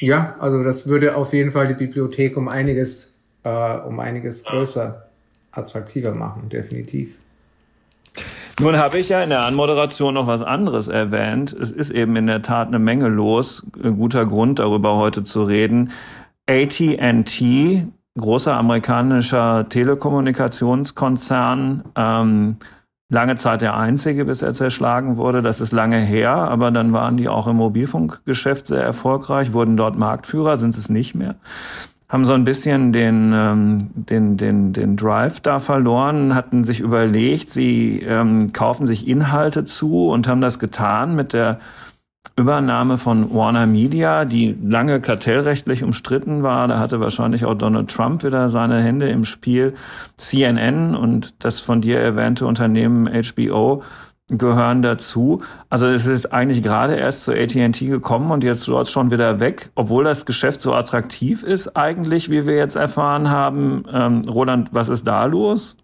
Ja, 0.00 0.36
also 0.38 0.62
das 0.62 0.88
würde 0.88 1.16
auf 1.16 1.32
jeden 1.32 1.52
Fall 1.52 1.68
die 1.68 1.74
Bibliothek 1.74 2.36
um 2.36 2.48
einiges, 2.48 3.14
äh, 3.44 3.78
um 3.78 4.00
einiges 4.00 4.44
größer, 4.44 5.06
attraktiver 5.52 6.12
machen, 6.12 6.48
definitiv. 6.48 7.18
Nun 8.60 8.76
habe 8.76 8.98
ich 8.98 9.08
ja 9.08 9.22
in 9.22 9.30
der 9.30 9.42
Anmoderation 9.42 10.14
noch 10.14 10.26
was 10.26 10.42
anderes 10.42 10.88
erwähnt. 10.88 11.52
Es 11.52 11.70
ist 11.70 11.90
eben 11.90 12.16
in 12.16 12.26
der 12.26 12.42
Tat 12.42 12.66
eine 12.68 12.78
Menge 12.78 13.08
los. 13.08 13.66
Ein 13.82 13.96
guter 13.96 14.26
Grund, 14.26 14.58
darüber 14.58 14.96
heute 14.96 15.24
zu 15.24 15.44
reden. 15.44 15.92
AT&T, 16.46 17.86
großer 18.18 18.54
amerikanischer 18.54 19.66
Telekommunikationskonzern, 19.68 21.84
ähm, 21.96 22.56
lange 23.10 23.34
Zeit 23.36 23.60
der 23.60 23.76
einzige, 23.76 24.24
bis 24.24 24.40
er 24.40 24.54
zerschlagen 24.54 25.16
wurde. 25.16 25.42
Das 25.42 25.60
ist 25.60 25.72
lange 25.72 25.98
her, 25.98 26.30
aber 26.30 26.70
dann 26.70 26.92
waren 26.92 27.16
die 27.16 27.28
auch 27.28 27.46
im 27.46 27.56
Mobilfunkgeschäft 27.56 28.68
sehr 28.68 28.82
erfolgreich, 28.82 29.52
wurden 29.52 29.76
dort 29.76 29.98
Marktführer, 29.98 30.56
sind 30.56 30.78
es 30.78 30.88
nicht 30.88 31.14
mehr. 31.14 31.34
Haben 32.08 32.24
so 32.24 32.32
ein 32.32 32.44
bisschen 32.44 32.92
den, 32.92 33.32
ähm, 33.34 33.78
den, 33.94 34.36
den, 34.36 34.72
den 34.72 34.96
Drive 34.96 35.40
da 35.40 35.58
verloren, 35.58 36.34
hatten 36.34 36.64
sich 36.64 36.80
überlegt, 36.80 37.50
sie 37.50 38.00
ähm, 38.00 38.52
kaufen 38.52 38.86
sich 38.86 39.06
Inhalte 39.06 39.64
zu 39.64 40.08
und 40.08 40.26
haben 40.26 40.40
das 40.40 40.58
getan 40.58 41.14
mit 41.14 41.32
der 41.32 41.60
Übernahme 42.36 42.96
von 42.96 43.34
Warner 43.34 43.66
Media, 43.66 44.24
die 44.24 44.56
lange 44.62 45.00
kartellrechtlich 45.00 45.82
umstritten 45.82 46.42
war. 46.42 46.66
Da 46.68 46.78
hatte 46.78 47.00
wahrscheinlich 47.00 47.44
auch 47.44 47.54
Donald 47.54 47.90
Trump 47.90 48.24
wieder 48.24 48.48
seine 48.48 48.82
Hände 48.82 49.08
im 49.08 49.24
Spiel. 49.24 49.74
CNN 50.16 50.94
und 50.94 51.44
das 51.44 51.60
von 51.60 51.80
dir 51.80 51.98
erwähnte 51.98 52.46
Unternehmen 52.46 53.06
HBO 53.06 53.82
gehören 54.28 54.80
dazu. 54.80 55.42
Also 55.68 55.86
es 55.88 56.06
ist 56.06 56.32
eigentlich 56.32 56.62
gerade 56.62 56.96
erst 56.96 57.24
zu 57.24 57.32
AT&T 57.32 57.86
gekommen 57.86 58.30
und 58.30 58.44
jetzt 58.44 58.66
dort 58.68 58.88
schon 58.88 59.10
wieder 59.10 59.40
weg, 59.40 59.70
obwohl 59.74 60.04
das 60.04 60.24
Geschäft 60.24 60.62
so 60.62 60.72
attraktiv 60.72 61.42
ist 61.42 61.76
eigentlich, 61.76 62.30
wie 62.30 62.46
wir 62.46 62.56
jetzt 62.56 62.76
erfahren 62.76 63.28
haben. 63.28 63.84
Ähm, 63.92 64.22
Roland, 64.28 64.68
was 64.72 64.88
ist 64.88 65.06
da 65.06 65.24
los? 65.24 65.76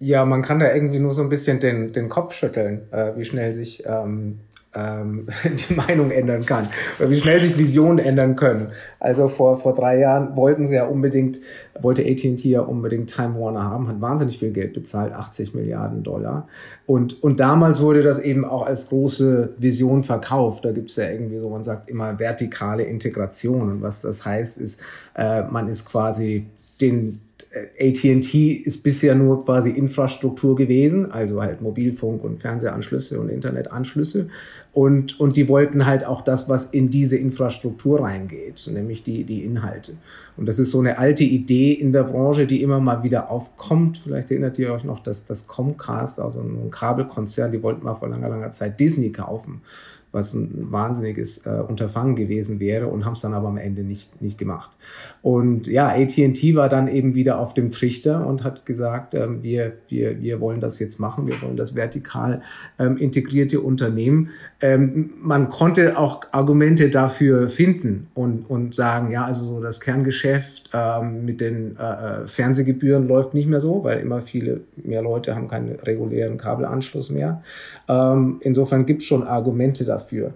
Ja, 0.00 0.24
man 0.24 0.42
kann 0.42 0.58
da 0.58 0.74
irgendwie 0.74 0.98
nur 0.98 1.12
so 1.12 1.22
ein 1.22 1.28
bisschen 1.28 1.60
den, 1.60 1.92
den 1.92 2.08
Kopf 2.08 2.32
schütteln, 2.34 2.82
äh, 2.90 3.12
wie 3.16 3.24
schnell 3.24 3.52
sich 3.52 3.84
ähm, 3.86 4.40
ähm, 4.74 5.26
die 5.68 5.74
Meinung 5.74 6.10
ändern 6.10 6.44
kann 6.44 6.68
oder 6.98 7.10
wie 7.10 7.16
schnell 7.16 7.40
sich 7.40 7.58
Visionen 7.58 7.98
ändern 7.98 8.36
können. 8.36 8.68
Also 8.98 9.28
vor, 9.28 9.56
vor 9.56 9.74
drei 9.74 9.98
Jahren 9.98 10.36
wollten 10.36 10.66
sie 10.66 10.76
ja 10.76 10.86
unbedingt, 10.86 11.40
wollte 11.80 12.02
AT&T 12.02 12.48
ja 12.48 12.60
unbedingt 12.60 13.12
Time 13.12 13.38
Warner 13.40 13.64
haben, 13.64 13.88
hat 13.88 14.00
wahnsinnig 14.00 14.38
viel 14.38 14.52
Geld 14.52 14.72
bezahlt, 14.74 15.12
80 15.12 15.54
Milliarden 15.54 16.02
Dollar. 16.02 16.48
Und, 16.86 17.22
und 17.22 17.40
damals 17.40 17.80
wurde 17.80 18.02
das 18.02 18.18
eben 18.18 18.44
auch 18.44 18.64
als 18.66 18.88
große 18.88 19.54
Vision 19.58 20.02
verkauft. 20.02 20.64
Da 20.64 20.72
gibt 20.72 20.90
es 20.90 20.96
ja 20.96 21.10
irgendwie 21.10 21.38
so, 21.38 21.50
man 21.50 21.64
sagt 21.64 21.88
immer 21.88 22.18
vertikale 22.18 22.84
Integration. 22.84 23.70
Und 23.70 23.82
was 23.82 24.02
das 24.02 24.24
heißt, 24.24 24.58
ist, 24.58 24.80
äh, 25.16 25.42
man 25.42 25.68
ist 25.68 25.84
quasi 25.84 26.46
den 26.80 27.20
AT&T 27.52 28.52
ist 28.52 28.84
bisher 28.84 29.16
nur 29.16 29.44
quasi 29.44 29.70
Infrastruktur 29.70 30.54
gewesen, 30.54 31.10
also 31.10 31.42
halt 31.42 31.60
Mobilfunk 31.60 32.22
und 32.22 32.40
Fernsehanschlüsse 32.40 33.18
und 33.18 33.28
Internetanschlüsse. 33.28 34.28
Und, 34.72 35.18
und 35.18 35.36
die 35.36 35.48
wollten 35.48 35.84
halt 35.84 36.04
auch 36.04 36.22
das, 36.22 36.48
was 36.48 36.66
in 36.66 36.90
diese 36.90 37.16
Infrastruktur 37.16 38.02
reingeht, 38.02 38.70
nämlich 38.72 39.02
die, 39.02 39.24
die 39.24 39.42
Inhalte. 39.44 39.94
Und 40.36 40.46
das 40.46 40.60
ist 40.60 40.70
so 40.70 40.78
eine 40.78 40.98
alte 40.98 41.24
Idee 41.24 41.72
in 41.72 41.90
der 41.90 42.04
Branche, 42.04 42.46
die 42.46 42.62
immer 42.62 42.78
mal 42.78 43.02
wieder 43.02 43.30
aufkommt. 43.30 43.98
Vielleicht 43.98 44.30
erinnert 44.30 44.56
ihr 44.60 44.72
euch 44.72 44.84
noch, 44.84 45.00
dass 45.00 45.24
das 45.24 45.48
Comcast, 45.48 46.20
also 46.20 46.40
ein 46.40 46.70
Kabelkonzern, 46.70 47.50
die 47.50 47.64
wollten 47.64 47.84
mal 47.84 47.94
vor 47.94 48.08
langer, 48.08 48.28
langer 48.28 48.52
Zeit 48.52 48.78
Disney 48.78 49.10
kaufen 49.10 49.62
was 50.12 50.34
ein 50.34 50.72
wahnsinniges 50.72 51.46
äh, 51.46 51.50
Unterfangen 51.50 52.16
gewesen 52.16 52.58
wäre 52.58 52.88
und 52.88 53.04
haben 53.04 53.12
es 53.12 53.20
dann 53.20 53.32
aber 53.32 53.48
am 53.48 53.58
Ende 53.58 53.82
nicht, 53.82 54.20
nicht 54.20 54.38
gemacht. 54.38 54.70
Und 55.22 55.68
ja, 55.68 55.88
AT&T 55.88 56.56
war 56.56 56.68
dann 56.68 56.88
eben 56.88 57.14
wieder 57.14 57.38
auf 57.38 57.54
dem 57.54 57.70
Trichter 57.70 58.26
und 58.26 58.42
hat 58.42 58.66
gesagt, 58.66 59.14
ähm, 59.14 59.42
wir, 59.42 59.74
wir, 59.88 60.20
wir 60.20 60.40
wollen 60.40 60.60
das 60.60 60.80
jetzt 60.80 60.98
machen, 60.98 61.28
wir 61.28 61.40
wollen 61.42 61.56
das 61.56 61.76
vertikal 61.76 62.42
ähm, 62.78 62.96
integrierte 62.96 63.60
Unternehmen. 63.60 64.30
Ähm, 64.60 65.10
man 65.20 65.48
konnte 65.48 65.96
auch 65.96 66.22
Argumente 66.32 66.90
dafür 66.90 67.48
finden 67.48 68.08
und, 68.14 68.50
und 68.50 68.74
sagen, 68.74 69.12
ja, 69.12 69.24
also 69.24 69.44
so 69.44 69.60
das 69.60 69.80
Kerngeschäft 69.80 70.70
ähm, 70.72 71.24
mit 71.24 71.40
den 71.40 71.76
äh, 71.76 71.82
äh 71.82 72.26
Fernsehgebühren 72.26 73.06
läuft 73.06 73.34
nicht 73.34 73.48
mehr 73.48 73.60
so, 73.60 73.84
weil 73.84 74.00
immer 74.00 74.20
viele 74.20 74.62
mehr 74.76 75.02
Leute 75.02 75.36
haben 75.36 75.48
keinen 75.48 75.76
regulären 75.80 76.36
Kabelanschluss 76.36 77.10
mehr. 77.10 77.42
Ähm, 77.88 78.38
insofern 78.40 78.86
gibt 78.86 79.02
es 79.02 79.08
schon 79.08 79.22
Argumente 79.22 79.84
dafür 79.84 79.99
dafür. 80.00 80.34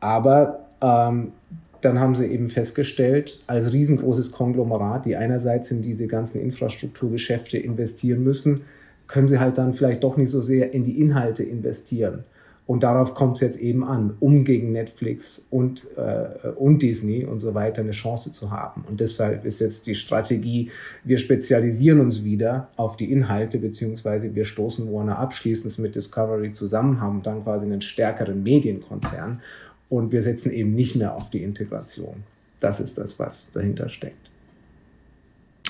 Aber 0.00 0.66
ähm, 0.80 1.32
dann 1.80 1.98
haben 1.98 2.14
sie 2.14 2.26
eben 2.26 2.48
festgestellt, 2.48 3.40
als 3.46 3.72
riesengroßes 3.72 4.32
Konglomerat, 4.32 5.04
die 5.04 5.16
einerseits 5.16 5.70
in 5.70 5.82
diese 5.82 6.06
ganzen 6.06 6.40
Infrastrukturgeschäfte 6.40 7.58
investieren 7.58 8.22
müssen, 8.22 8.62
können 9.08 9.26
sie 9.26 9.40
halt 9.40 9.58
dann 9.58 9.74
vielleicht 9.74 10.02
doch 10.04 10.16
nicht 10.16 10.30
so 10.30 10.40
sehr 10.40 10.72
in 10.72 10.84
die 10.84 11.00
Inhalte 11.00 11.42
investieren. 11.42 12.24
Und 12.66 12.84
darauf 12.84 13.14
kommt 13.14 13.36
es 13.36 13.40
jetzt 13.40 13.58
eben 13.58 13.84
an, 13.84 14.14
um 14.20 14.44
gegen 14.44 14.72
Netflix 14.72 15.46
und, 15.50 15.86
äh, 15.96 16.48
und 16.50 16.80
Disney 16.80 17.24
und 17.24 17.40
so 17.40 17.54
weiter 17.54 17.82
eine 17.82 17.90
Chance 17.90 18.30
zu 18.30 18.50
haben. 18.50 18.84
Und 18.88 19.00
deshalb 19.00 19.44
ist 19.44 19.60
jetzt 19.60 19.86
die 19.86 19.96
Strategie, 19.96 20.70
wir 21.02 21.18
spezialisieren 21.18 22.00
uns 22.00 22.24
wieder 22.24 22.68
auf 22.76 22.96
die 22.96 23.10
Inhalte, 23.10 23.58
beziehungsweise 23.58 24.34
wir 24.34 24.44
stoßen 24.44 24.90
Warner 24.92 25.18
abschließend 25.18 25.76
mit 25.80 25.96
Discovery 25.96 26.52
zusammen, 26.52 27.00
haben 27.00 27.22
dann 27.22 27.42
quasi 27.42 27.66
einen 27.66 27.82
stärkeren 27.82 28.42
Medienkonzern 28.42 29.42
und 29.88 30.12
wir 30.12 30.22
setzen 30.22 30.50
eben 30.52 30.74
nicht 30.74 30.94
mehr 30.96 31.14
auf 31.14 31.30
die 31.30 31.42
Integration. 31.42 32.22
Das 32.60 32.78
ist 32.78 32.96
das, 32.96 33.18
was 33.18 33.50
dahinter 33.50 33.88
steckt. 33.88 34.31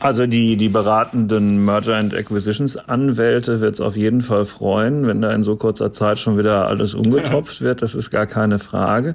Also 0.02 0.26
die, 0.26 0.56
die 0.56 0.68
beratenden 0.68 1.64
Merger 1.64 1.94
and 1.94 2.12
Acquisitions 2.12 2.76
Anwälte 2.76 3.61
wird 3.61 3.75
es 3.75 3.80
auf 3.80 3.97
jeden 3.97 4.21
Fall 4.21 4.44
freuen, 4.44 5.06
wenn 5.06 5.21
da 5.23 5.32
in 5.32 5.44
so 5.44 5.54
kurzer 5.54 5.92
Zeit 5.92 6.18
schon 6.18 6.37
wieder 6.37 6.66
alles 6.66 6.94
umgetopft 6.94 7.61
wird. 7.61 7.82
Das 7.82 7.94
ist 7.94 8.11
gar 8.11 8.26
keine 8.26 8.59
Frage. 8.59 9.14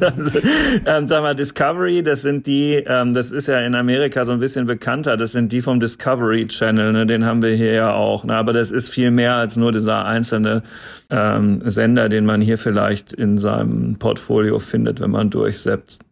also, 0.00 0.38
ähm, 0.86 1.06
sag 1.08 1.22
mal, 1.22 1.34
Discovery, 1.34 2.02
das 2.02 2.22
sind 2.22 2.46
die, 2.46 2.82
ähm, 2.86 3.12
das 3.12 3.32
ist 3.32 3.48
ja 3.48 3.60
in 3.60 3.74
Amerika 3.74 4.24
so 4.24 4.32
ein 4.32 4.40
bisschen 4.40 4.66
bekannter, 4.66 5.18
das 5.18 5.32
sind 5.32 5.52
die 5.52 5.60
vom 5.60 5.78
Discovery 5.78 6.46
Channel, 6.46 6.92
ne? 6.92 7.04
den 7.04 7.26
haben 7.26 7.42
wir 7.42 7.54
hier 7.54 7.72
ja 7.72 7.92
auch. 7.92 8.24
Ne? 8.24 8.34
Aber 8.34 8.54
das 8.54 8.70
ist 8.70 8.88
viel 8.88 9.10
mehr 9.10 9.34
als 9.34 9.58
nur 9.58 9.72
dieser 9.72 10.06
einzelne 10.06 10.62
ähm, 11.10 11.60
Sender, 11.66 12.08
den 12.08 12.24
man 12.24 12.40
hier 12.40 12.56
vielleicht 12.56 13.12
in 13.12 13.36
seinem 13.36 13.96
Portfolio 13.96 14.58
findet, 14.58 15.00
wenn 15.00 15.10
man 15.10 15.28
durchsetzt. 15.28 16.02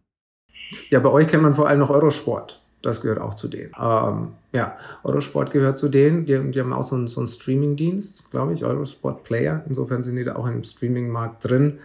Ja, 0.89 0.99
bei 0.99 1.09
euch 1.09 1.27
kennt 1.27 1.43
man 1.43 1.53
vor 1.53 1.67
allem 1.67 1.79
noch 1.79 1.89
Eurosport. 1.89 2.61
Das 2.81 3.01
gehört 3.01 3.19
auch 3.19 3.33
zu 3.33 3.47
denen. 3.47 3.71
Ähm, 3.79 4.29
ja, 4.53 4.77
Eurosport 5.03 5.51
gehört 5.51 5.77
zu 5.77 5.89
denen. 5.89 6.25
Die, 6.25 6.39
die 6.51 6.59
haben 6.59 6.73
auch 6.73 6.83
so 6.83 6.95
einen, 6.95 7.07
so 7.07 7.19
einen 7.19 7.27
Streaming-Dienst, 7.27 8.29
glaube 8.29 8.53
ich, 8.53 8.63
Eurosport 8.63 9.23
Player. 9.23 9.63
Insofern 9.67 10.03
sind 10.03 10.15
die 10.15 10.23
da 10.23 10.35
auch 10.35 10.47
im 10.47 10.63
Streaming-Markt 10.63 11.49
drin. 11.49 11.79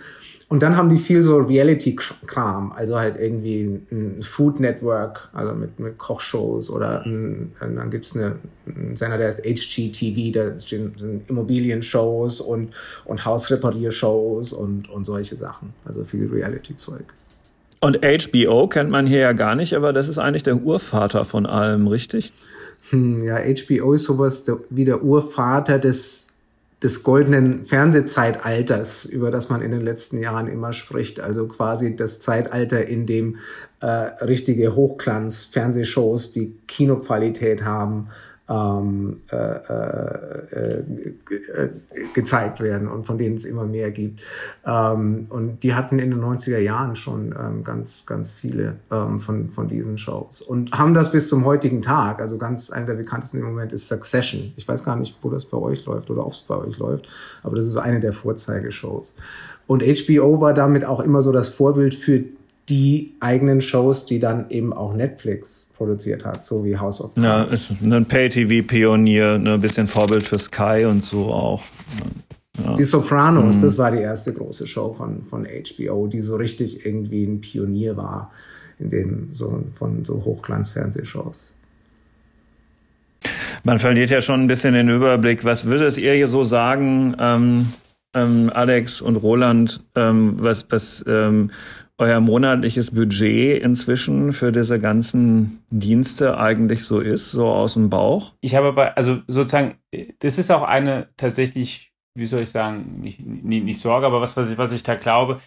Und 0.52 0.62
dann 0.62 0.76
haben 0.76 0.90
die 0.90 0.98
viel 0.98 1.22
so 1.22 1.38
Reality-Kram, 1.38 2.72
also 2.72 2.98
halt 2.98 3.16
irgendwie 3.18 3.80
ein 3.90 4.20
Food 4.20 4.60
Network, 4.60 5.30
also 5.32 5.54
mit, 5.54 5.80
mit 5.80 5.96
Kochshows 5.96 6.68
oder 6.68 7.06
ein, 7.06 7.52
dann 7.58 7.90
gibt 7.90 8.04
es 8.04 8.14
einen 8.14 8.94
Sender, 8.94 9.16
der 9.16 9.30
ist 9.30 9.42
HGTV, 9.46 10.30
da 10.30 10.58
sind 10.58 11.24
Immobilienshows 11.30 12.42
und, 12.42 12.74
und 13.06 13.24
Hausrepariershows 13.24 14.52
und, 14.52 14.90
und 14.90 15.06
solche 15.06 15.36
Sachen. 15.36 15.72
Also 15.86 16.04
viel 16.04 16.30
Reality-Zeug. 16.30 17.06
Und 17.82 17.98
HBO 18.00 18.68
kennt 18.68 18.90
man 18.90 19.08
hier 19.08 19.18
ja 19.18 19.32
gar 19.32 19.56
nicht, 19.56 19.74
aber 19.74 19.92
das 19.92 20.08
ist 20.08 20.16
eigentlich 20.16 20.44
der 20.44 20.62
Urvater 20.62 21.24
von 21.24 21.46
allem, 21.46 21.88
richtig? 21.88 22.32
Hm, 22.90 23.24
ja, 23.24 23.38
HBO 23.38 23.92
ist 23.92 24.04
sowas 24.04 24.44
wie 24.70 24.84
der 24.84 25.02
Urvater 25.02 25.80
des, 25.80 26.28
des 26.80 27.02
goldenen 27.02 27.64
Fernsehzeitalters, 27.64 29.04
über 29.04 29.32
das 29.32 29.48
man 29.48 29.62
in 29.62 29.72
den 29.72 29.80
letzten 29.80 30.18
Jahren 30.18 30.46
immer 30.46 30.72
spricht. 30.72 31.18
Also 31.18 31.48
quasi 31.48 31.96
das 31.96 32.20
Zeitalter, 32.20 32.86
in 32.86 33.04
dem 33.04 33.38
äh, 33.80 33.86
richtige 33.86 34.76
Hochglanz-Fernsehshows, 34.76 36.30
die 36.30 36.54
Kinoqualität 36.68 37.64
haben, 37.64 38.10
ähm, 38.48 39.20
äh, 39.30 39.36
äh, 39.36 40.78
äh, 40.80 41.68
gezeigt 42.12 42.60
werden 42.60 42.88
und 42.88 43.04
von 43.04 43.16
denen 43.16 43.36
es 43.36 43.44
immer 43.44 43.64
mehr 43.64 43.90
gibt. 43.90 44.24
Ähm, 44.66 45.26
und 45.30 45.62
die 45.62 45.74
hatten 45.74 45.98
in 45.98 46.10
den 46.10 46.20
90er 46.20 46.58
Jahren 46.58 46.96
schon 46.96 47.34
ähm, 47.38 47.62
ganz, 47.62 48.04
ganz 48.04 48.32
viele 48.32 48.76
ähm, 48.90 49.20
von, 49.20 49.50
von 49.50 49.68
diesen 49.68 49.96
Shows 49.96 50.42
und 50.42 50.72
haben 50.72 50.94
das 50.94 51.12
bis 51.12 51.28
zum 51.28 51.44
heutigen 51.44 51.82
Tag. 51.82 52.20
Also 52.20 52.36
ganz 52.36 52.70
einer 52.70 52.86
der 52.86 52.94
bekanntesten 52.94 53.38
im 53.38 53.44
Moment 53.44 53.72
ist 53.72 53.88
Succession. 53.88 54.52
Ich 54.56 54.66
weiß 54.66 54.82
gar 54.84 54.96
nicht, 54.96 55.16
wo 55.22 55.30
das 55.30 55.44
bei 55.44 55.58
euch 55.58 55.84
läuft 55.86 56.10
oder 56.10 56.26
ob 56.26 56.32
es 56.32 56.42
bei 56.42 56.56
euch 56.56 56.78
läuft, 56.78 57.08
aber 57.42 57.56
das 57.56 57.64
ist 57.64 57.72
so 57.72 57.80
eine 57.80 58.00
der 58.00 58.12
Vorzeigeshows. 58.12 59.14
Und 59.68 59.82
HBO 59.82 60.40
war 60.40 60.52
damit 60.52 60.84
auch 60.84 61.00
immer 61.00 61.22
so 61.22 61.30
das 61.30 61.48
Vorbild 61.48 61.94
für 61.94 62.24
die 62.68 63.14
eigenen 63.20 63.60
Shows, 63.60 64.06
die 64.06 64.18
dann 64.18 64.48
eben 64.50 64.72
auch 64.72 64.94
Netflix 64.94 65.68
produziert 65.74 66.24
hat, 66.24 66.44
so 66.44 66.64
wie 66.64 66.76
House 66.76 67.00
of 67.00 67.14
Cards. 67.14 67.24
Ja, 67.24 67.42
ist 67.42 67.70
ein 67.82 68.06
Pay-TV-Pionier, 68.06 69.38
ne, 69.38 69.54
ein 69.54 69.60
bisschen 69.60 69.88
Vorbild 69.88 70.22
für 70.22 70.38
Sky 70.38 70.84
und 70.88 71.04
so 71.04 71.32
auch. 71.32 71.62
Ja. 72.64 72.76
Die 72.76 72.84
Sopranos, 72.84 73.56
mhm. 73.56 73.60
das 73.62 73.78
war 73.78 73.90
die 73.90 74.02
erste 74.02 74.32
große 74.32 74.66
Show 74.66 74.92
von, 74.92 75.24
von 75.24 75.46
HBO, 75.46 76.06
die 76.06 76.20
so 76.20 76.36
richtig 76.36 76.86
irgendwie 76.86 77.24
ein 77.24 77.40
Pionier 77.40 77.96
war 77.96 78.30
in 78.82 78.90
dem 78.90 79.32
so 79.32 79.64
von 79.74 80.04
so 80.04 80.24
Hochglanz-Fernsehshows. 80.24 81.54
Man 83.64 83.78
verliert 83.78 84.10
ja 84.10 84.20
schon 84.20 84.42
ein 84.42 84.46
bisschen 84.48 84.74
den 84.74 84.88
Überblick. 84.88 85.44
Was 85.44 85.66
würdet 85.66 85.96
ihr 85.96 86.14
hier 86.14 86.28
so 86.28 86.42
sagen, 86.42 87.14
ähm, 87.18 87.72
ähm, 88.14 88.50
Alex 88.52 89.00
und 89.00 89.16
Roland, 89.16 89.80
ähm, 89.94 90.34
was, 90.38 90.66
was 90.70 91.04
ähm, 91.06 91.50
euer 91.98 92.20
monatliches 92.20 92.90
Budget 92.90 93.62
inzwischen 93.62 94.32
für 94.32 94.52
diese 94.52 94.78
ganzen 94.78 95.62
Dienste 95.70 96.38
eigentlich 96.38 96.84
so 96.84 97.00
ist, 97.00 97.30
so 97.30 97.46
aus 97.46 97.74
dem 97.74 97.90
Bauch? 97.90 98.32
Ich 98.40 98.54
habe 98.54 98.68
aber, 98.68 98.96
also 98.96 99.20
sozusagen, 99.26 99.76
das 100.18 100.38
ist 100.38 100.50
auch 100.50 100.62
eine 100.62 101.08
tatsächlich, 101.16 101.92
wie 102.14 102.26
soll 102.26 102.42
ich 102.42 102.50
sagen, 102.50 103.00
nicht, 103.00 103.20
nicht, 103.20 103.64
nicht 103.64 103.80
Sorge, 103.80 104.06
aber 104.06 104.20
was, 104.20 104.36
was 104.36 104.50
ich, 104.50 104.58
was 104.58 104.72
ich 104.72 104.82
da 104.82 104.94
glaube. 104.94 105.40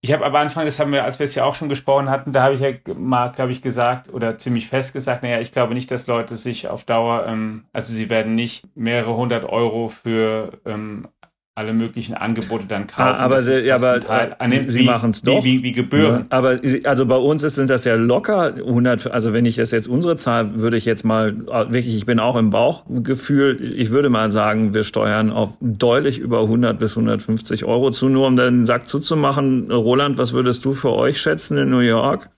Ich 0.00 0.12
habe 0.12 0.24
aber 0.24 0.38
Anfang, 0.38 0.64
das 0.64 0.78
haben 0.78 0.92
wir, 0.92 1.02
als 1.02 1.18
wir 1.18 1.24
es 1.24 1.34
ja 1.34 1.44
auch 1.44 1.56
schon 1.56 1.68
gesprochen 1.68 2.08
hatten, 2.08 2.32
da 2.32 2.44
habe 2.44 2.54
ich 2.54 2.60
ja 2.60 2.70
mal, 2.94 3.32
glaube 3.32 3.50
ich, 3.50 3.62
gesagt 3.62 4.08
oder 4.12 4.38
ziemlich 4.38 4.68
fest 4.68 4.92
gesagt, 4.92 5.24
naja, 5.24 5.40
ich 5.40 5.50
glaube 5.50 5.74
nicht, 5.74 5.90
dass 5.90 6.06
Leute 6.06 6.36
sich 6.36 6.68
auf 6.68 6.84
Dauer, 6.84 7.26
ähm, 7.26 7.64
also 7.72 7.92
sie 7.92 8.08
werden 8.08 8.36
nicht 8.36 8.64
mehrere 8.76 9.16
hundert 9.16 9.44
Euro 9.44 9.88
für 9.88 10.60
ähm, 10.64 11.08
alle 11.58 11.72
möglichen 11.72 12.14
Angebote 12.14 12.66
dann 12.68 12.86
kaufen. 12.86 13.02
Ah, 13.02 13.16
aber 13.16 13.42
sie, 13.42 13.66
ja, 13.66 13.74
aber 13.74 14.00
Teil, 14.00 14.36
äh, 14.38 14.68
sie 14.70 14.84
machen 14.84 15.10
es 15.10 15.22
doch. 15.22 15.42
Wie, 15.42 15.64
wie 15.64 15.72
Gebühren. 15.72 16.26
Ja, 16.30 16.38
aber 16.38 16.60
also 16.84 17.04
bei 17.04 17.16
uns 17.16 17.42
ist, 17.42 17.56
sind 17.56 17.68
das 17.68 17.82
ja 17.82 17.96
locker 17.96 18.54
100, 18.54 19.10
also 19.10 19.32
wenn 19.32 19.44
ich 19.44 19.56
das 19.56 19.72
jetzt 19.72 19.88
unsere 19.88 20.14
Zahl, 20.14 20.60
würde 20.60 20.76
ich 20.76 20.84
jetzt 20.84 21.04
mal 21.04 21.30
äh, 21.30 21.72
wirklich, 21.72 21.96
ich 21.96 22.06
bin 22.06 22.20
auch 22.20 22.36
im 22.36 22.50
Bauchgefühl, 22.50 23.74
ich 23.76 23.90
würde 23.90 24.08
mal 24.08 24.30
sagen, 24.30 24.72
wir 24.72 24.84
steuern 24.84 25.32
auf 25.32 25.58
deutlich 25.60 26.20
über 26.20 26.42
100 26.42 26.78
bis 26.78 26.96
150 26.96 27.64
Euro 27.64 27.90
zu, 27.90 28.08
nur 28.08 28.28
um 28.28 28.36
den 28.36 28.64
Sack 28.64 28.86
zuzumachen. 28.86 29.68
Roland, 29.68 30.16
was 30.16 30.32
würdest 30.32 30.64
du 30.64 30.74
für 30.74 30.92
euch 30.92 31.20
schätzen 31.20 31.58
in 31.58 31.70
New 31.70 31.80
York? 31.80 32.30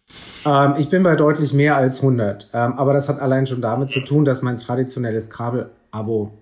Ähm, 0.46 0.76
ich 0.78 0.88
bin 0.88 1.02
bei 1.02 1.14
deutlich 1.14 1.52
mehr 1.52 1.76
als 1.76 1.96
100. 1.96 2.48
Ähm, 2.54 2.72
aber 2.78 2.94
das 2.94 3.10
hat 3.10 3.20
allein 3.20 3.46
schon 3.46 3.60
damit 3.60 3.90
zu 3.90 4.00
tun, 4.00 4.24
dass 4.24 4.40
mein 4.40 4.56
traditionelles 4.56 5.28
Kabel-Abo 5.28 6.39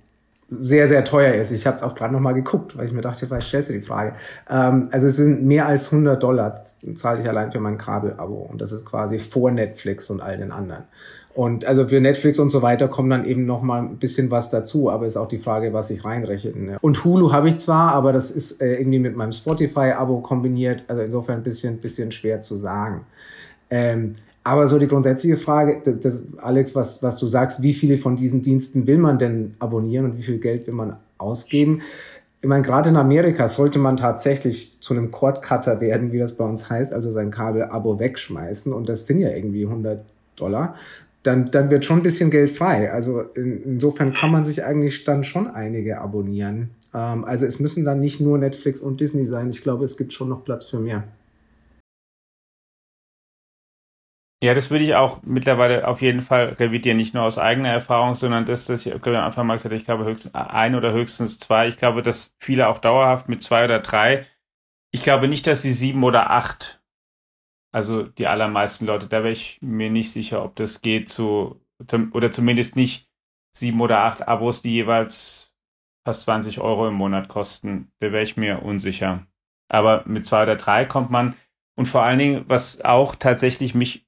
sehr, 0.51 0.89
sehr 0.89 1.05
teuer 1.05 1.35
ist. 1.35 1.51
Ich 1.51 1.67
habe 1.67 1.85
auch 1.85 1.95
gerade 1.95 2.13
noch 2.13 2.21
mal 2.21 2.33
geguckt, 2.33 2.77
weil 2.77 2.87
ich 2.87 2.93
mir 2.93 3.03
dachte, 3.03 3.27
vielleicht 3.27 3.49
stellst 3.49 3.69
du 3.69 3.75
die 3.75 3.83
Frage. 3.83 4.15
Ähm, 4.49 4.89
also 4.93 5.07
es 5.07 5.17
sind 5.17 5.45
mehr 5.45 5.67
als 5.67 5.93
100 5.93 6.23
Dollar, 6.23 6.63
zahle 6.95 7.21
ich 7.21 7.29
allein 7.29 7.53
für 7.53 7.61
mein 7.61 7.77
Kabelabo. 7.77 8.49
Und 8.51 8.61
das 8.61 8.73
ist 8.73 8.87
quasi 8.87 9.19
vor 9.19 9.51
Netflix 9.51 10.09
und 10.09 10.21
all 10.21 10.39
den 10.39 10.51
anderen. 10.51 10.85
Und 11.35 11.67
also 11.67 11.87
für 11.87 12.01
Netflix 12.01 12.39
und 12.39 12.51
so 12.51 12.63
weiter 12.63 12.89
kommt 12.89 13.13
dann 13.13 13.25
eben 13.25 13.47
noch 13.47 13.63
mal 13.63 13.81
ein 13.81 13.99
bisschen 13.99 14.31
was 14.31 14.51
dazu, 14.51 14.91
aber 14.91 15.07
ist 15.07 15.17
auch 15.17 15.29
die 15.29 15.39
Frage, 15.39 15.73
was 15.73 15.91
ich 15.91 16.05
reinrechne. 16.05 16.79
Und 16.81 17.05
Hulu 17.05 17.31
habe 17.31 17.49
ich 17.51 17.59
zwar, 17.59 17.93
aber 17.93 18.13
das 18.13 18.31
ist 18.31 18.61
äh, 18.61 18.77
irgendwie 18.77 18.99
mit 18.99 19.15
meinem 19.15 19.33
Spotify-Abo 19.33 20.21
kombiniert, 20.21 20.83
also 20.89 21.03
insofern 21.03 21.37
ein 21.37 21.43
bisschen, 21.43 21.79
bisschen 21.79 22.11
schwer 22.11 22.41
zu 22.41 22.57
sagen. 22.57 23.03
Ähm, 23.71 24.17
aber 24.49 24.67
so 24.67 24.79
die 24.79 24.87
grundsätzliche 24.87 25.37
Frage, 25.37 25.83
das, 25.85 26.01
das, 26.01 26.27
Alex, 26.39 26.75
was, 26.75 27.03
was 27.03 27.19
du 27.19 27.27
sagst, 27.27 27.63
wie 27.63 27.75
viele 27.75 27.99
von 27.99 28.17
diesen 28.17 28.41
Diensten 28.41 28.87
will 28.87 28.97
man 28.97 29.19
denn 29.19 29.55
abonnieren 29.59 30.07
und 30.07 30.17
wie 30.17 30.23
viel 30.23 30.39
Geld 30.39 30.67
will 30.67 30.75
man 30.75 30.97
ausgeben? 31.19 31.83
Ich 32.41 32.49
meine, 32.49 32.63
gerade 32.63 32.89
in 32.89 32.97
Amerika 32.97 33.47
sollte 33.49 33.79
man 33.79 33.99
tatsächlich 33.99 34.81
zu 34.81 34.95
einem 34.95 35.11
Cord-Cutter 35.11 35.83
werden, 35.83 36.13
wie 36.13 36.19
das 36.19 36.35
bei 36.35 36.47
uns 36.47 36.71
heißt, 36.71 36.95
also 36.95 37.11
sein 37.11 37.31
Kabel-Abo 37.31 37.99
wegschmeißen. 37.99 38.73
Und 38.73 38.89
das 38.89 39.07
sind 39.07 39.21
ja 39.21 39.29
irgendwie 39.29 39.67
100 39.67 40.03
Dollar. 40.37 40.77
Dann, 41.25 41.51
dann 41.51 41.71
wird 41.71 41.85
schon 41.85 41.99
ein 41.99 42.03
bisschen 42.03 42.31
Geld 42.31 42.51
frei. 42.51 42.91
Also 42.91 43.21
in, 43.35 43.63
insofern 43.65 44.15
kann 44.15 44.31
man 44.31 44.47
sich 44.47 44.65
eigentlich 44.65 45.05
dann 45.05 45.25
schon 45.25 45.49
einige 45.49 46.01
abonnieren. 46.01 46.71
Ähm, 46.95 47.27
also 47.27 47.45
es 47.45 47.61
müssen 47.61 47.85
dann 47.85 48.01
nicht 48.01 48.19
nur 48.19 48.39
Netflix 48.39 48.81
und 48.81 48.99
Disney 49.01 49.25
sein. 49.25 49.51
Ich 49.51 49.61
glaube, 49.61 49.85
es 49.85 49.99
gibt 49.99 50.15
schon 50.15 50.31
noch 50.31 50.43
Platz 50.43 50.65
für 50.65 50.79
mehr. 50.79 51.05
Ja, 54.41 54.55
das 54.55 54.71
würde 54.71 54.85
ich 54.85 54.95
auch 54.95 55.21
mittlerweile 55.23 55.89
auf 55.89 56.01
jeden 56.01 56.21
Fall 56.21 56.51
revidieren, 56.51 56.97
nicht 56.97 57.13
nur 57.13 57.25
aus 57.25 57.39
eigener 57.39 57.71
Erfahrung, 57.71 58.15
sondern 58.15 58.47
das, 58.47 58.67
das 58.67 58.87
ich 58.87 58.95
am 58.95 59.15
Anfang 59.17 59.47
mal 59.47 59.55
gesagt 59.55 59.75
ich 59.75 59.85
glaube 59.85 60.05
höchstens 60.05 60.33
ein 60.35 60.77
oder 60.77 60.93
höchstens 60.93 61.41
zwei. 61.41 61.67
Ich 61.67 61.77
glaube, 61.77 62.03
dass 62.03 62.33
viele 62.39 62.69
auch 62.69 62.79
dauerhaft 62.79 63.29
mit 63.29 63.43
zwei 63.43 63.65
oder 63.65 63.81
drei. 63.81 64.27
Ich 64.93 65.03
glaube 65.03 65.27
nicht, 65.27 65.47
dass 65.49 65.63
sie 65.63 65.73
sieben 65.73 66.05
oder 66.05 66.31
acht, 66.31 66.81
also 67.73 68.05
die 68.05 68.29
allermeisten 68.29 68.87
Leute, 68.87 69.09
da 69.09 69.19
wäre 69.19 69.33
ich 69.33 69.59
mir 69.61 69.91
nicht 69.91 70.13
sicher, 70.13 70.45
ob 70.45 70.55
das 70.55 70.83
geht 70.83 71.09
zu, 71.09 71.61
oder 72.13 72.31
zumindest 72.31 72.77
nicht 72.77 73.09
sieben 73.53 73.81
oder 73.81 74.05
acht 74.05 74.29
Abos, 74.29 74.63
die 74.63 74.73
jeweils 74.73 75.57
fast 76.07 76.23
20 76.23 76.61
Euro 76.61 76.87
im 76.87 76.95
Monat 76.95 77.29
kosten. 77.29 77.91
Da 77.99 78.13
wäre 78.13 78.23
ich 78.23 78.37
mir 78.37 78.63
unsicher. 78.63 79.27
Aber 79.69 80.05
mit 80.07 80.25
zwei 80.27 80.45
oder 80.45 80.57
drei 80.57 80.85
kommt 80.85 81.11
man, 81.11 81.35
und 81.77 81.87
vor 81.87 82.03
allen 82.03 82.19
Dingen, 82.19 82.45
was 82.49 82.85
auch 82.85 83.15
tatsächlich 83.15 83.75
mich 83.75 84.08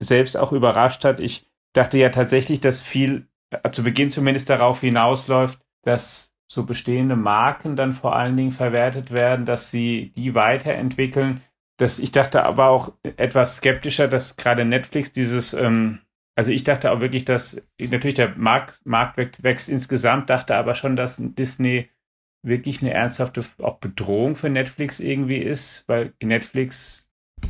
selbst 0.00 0.36
auch 0.36 0.52
überrascht 0.52 1.04
hat. 1.04 1.20
Ich 1.20 1.46
dachte 1.72 1.98
ja 1.98 2.10
tatsächlich, 2.10 2.60
dass 2.60 2.80
viel 2.80 3.28
äh, 3.50 3.70
zu 3.70 3.82
Beginn 3.82 4.10
zumindest 4.10 4.50
darauf 4.50 4.80
hinausläuft, 4.80 5.60
dass 5.82 6.34
so 6.50 6.64
bestehende 6.64 7.16
Marken 7.16 7.76
dann 7.76 7.92
vor 7.92 8.16
allen 8.16 8.36
Dingen 8.36 8.52
verwertet 8.52 9.10
werden, 9.10 9.44
dass 9.44 9.70
sie 9.70 10.12
die 10.16 10.34
weiterentwickeln. 10.34 11.42
Das, 11.78 11.98
ich 11.98 12.10
dachte 12.10 12.44
aber 12.44 12.68
auch 12.68 12.94
etwas 13.02 13.56
skeptischer, 13.56 14.08
dass 14.08 14.36
gerade 14.36 14.64
Netflix 14.64 15.12
dieses, 15.12 15.52
ähm, 15.52 16.00
also 16.36 16.50
ich 16.50 16.64
dachte 16.64 16.90
auch 16.90 17.00
wirklich, 17.00 17.24
dass 17.24 17.68
natürlich 17.78 18.14
der 18.14 18.36
Markt, 18.36 18.84
Markt 18.84 19.42
wächst 19.42 19.68
insgesamt, 19.68 20.30
dachte 20.30 20.56
aber 20.56 20.74
schon, 20.74 20.96
dass 20.96 21.18
Disney 21.20 21.90
wirklich 22.42 22.80
eine 22.80 22.94
ernsthafte 22.94 23.44
auch 23.58 23.78
Bedrohung 23.78 24.34
für 24.34 24.48
Netflix 24.48 25.00
irgendwie 25.00 25.38
ist, 25.38 25.88
weil 25.88 26.14
Netflix 26.22 27.07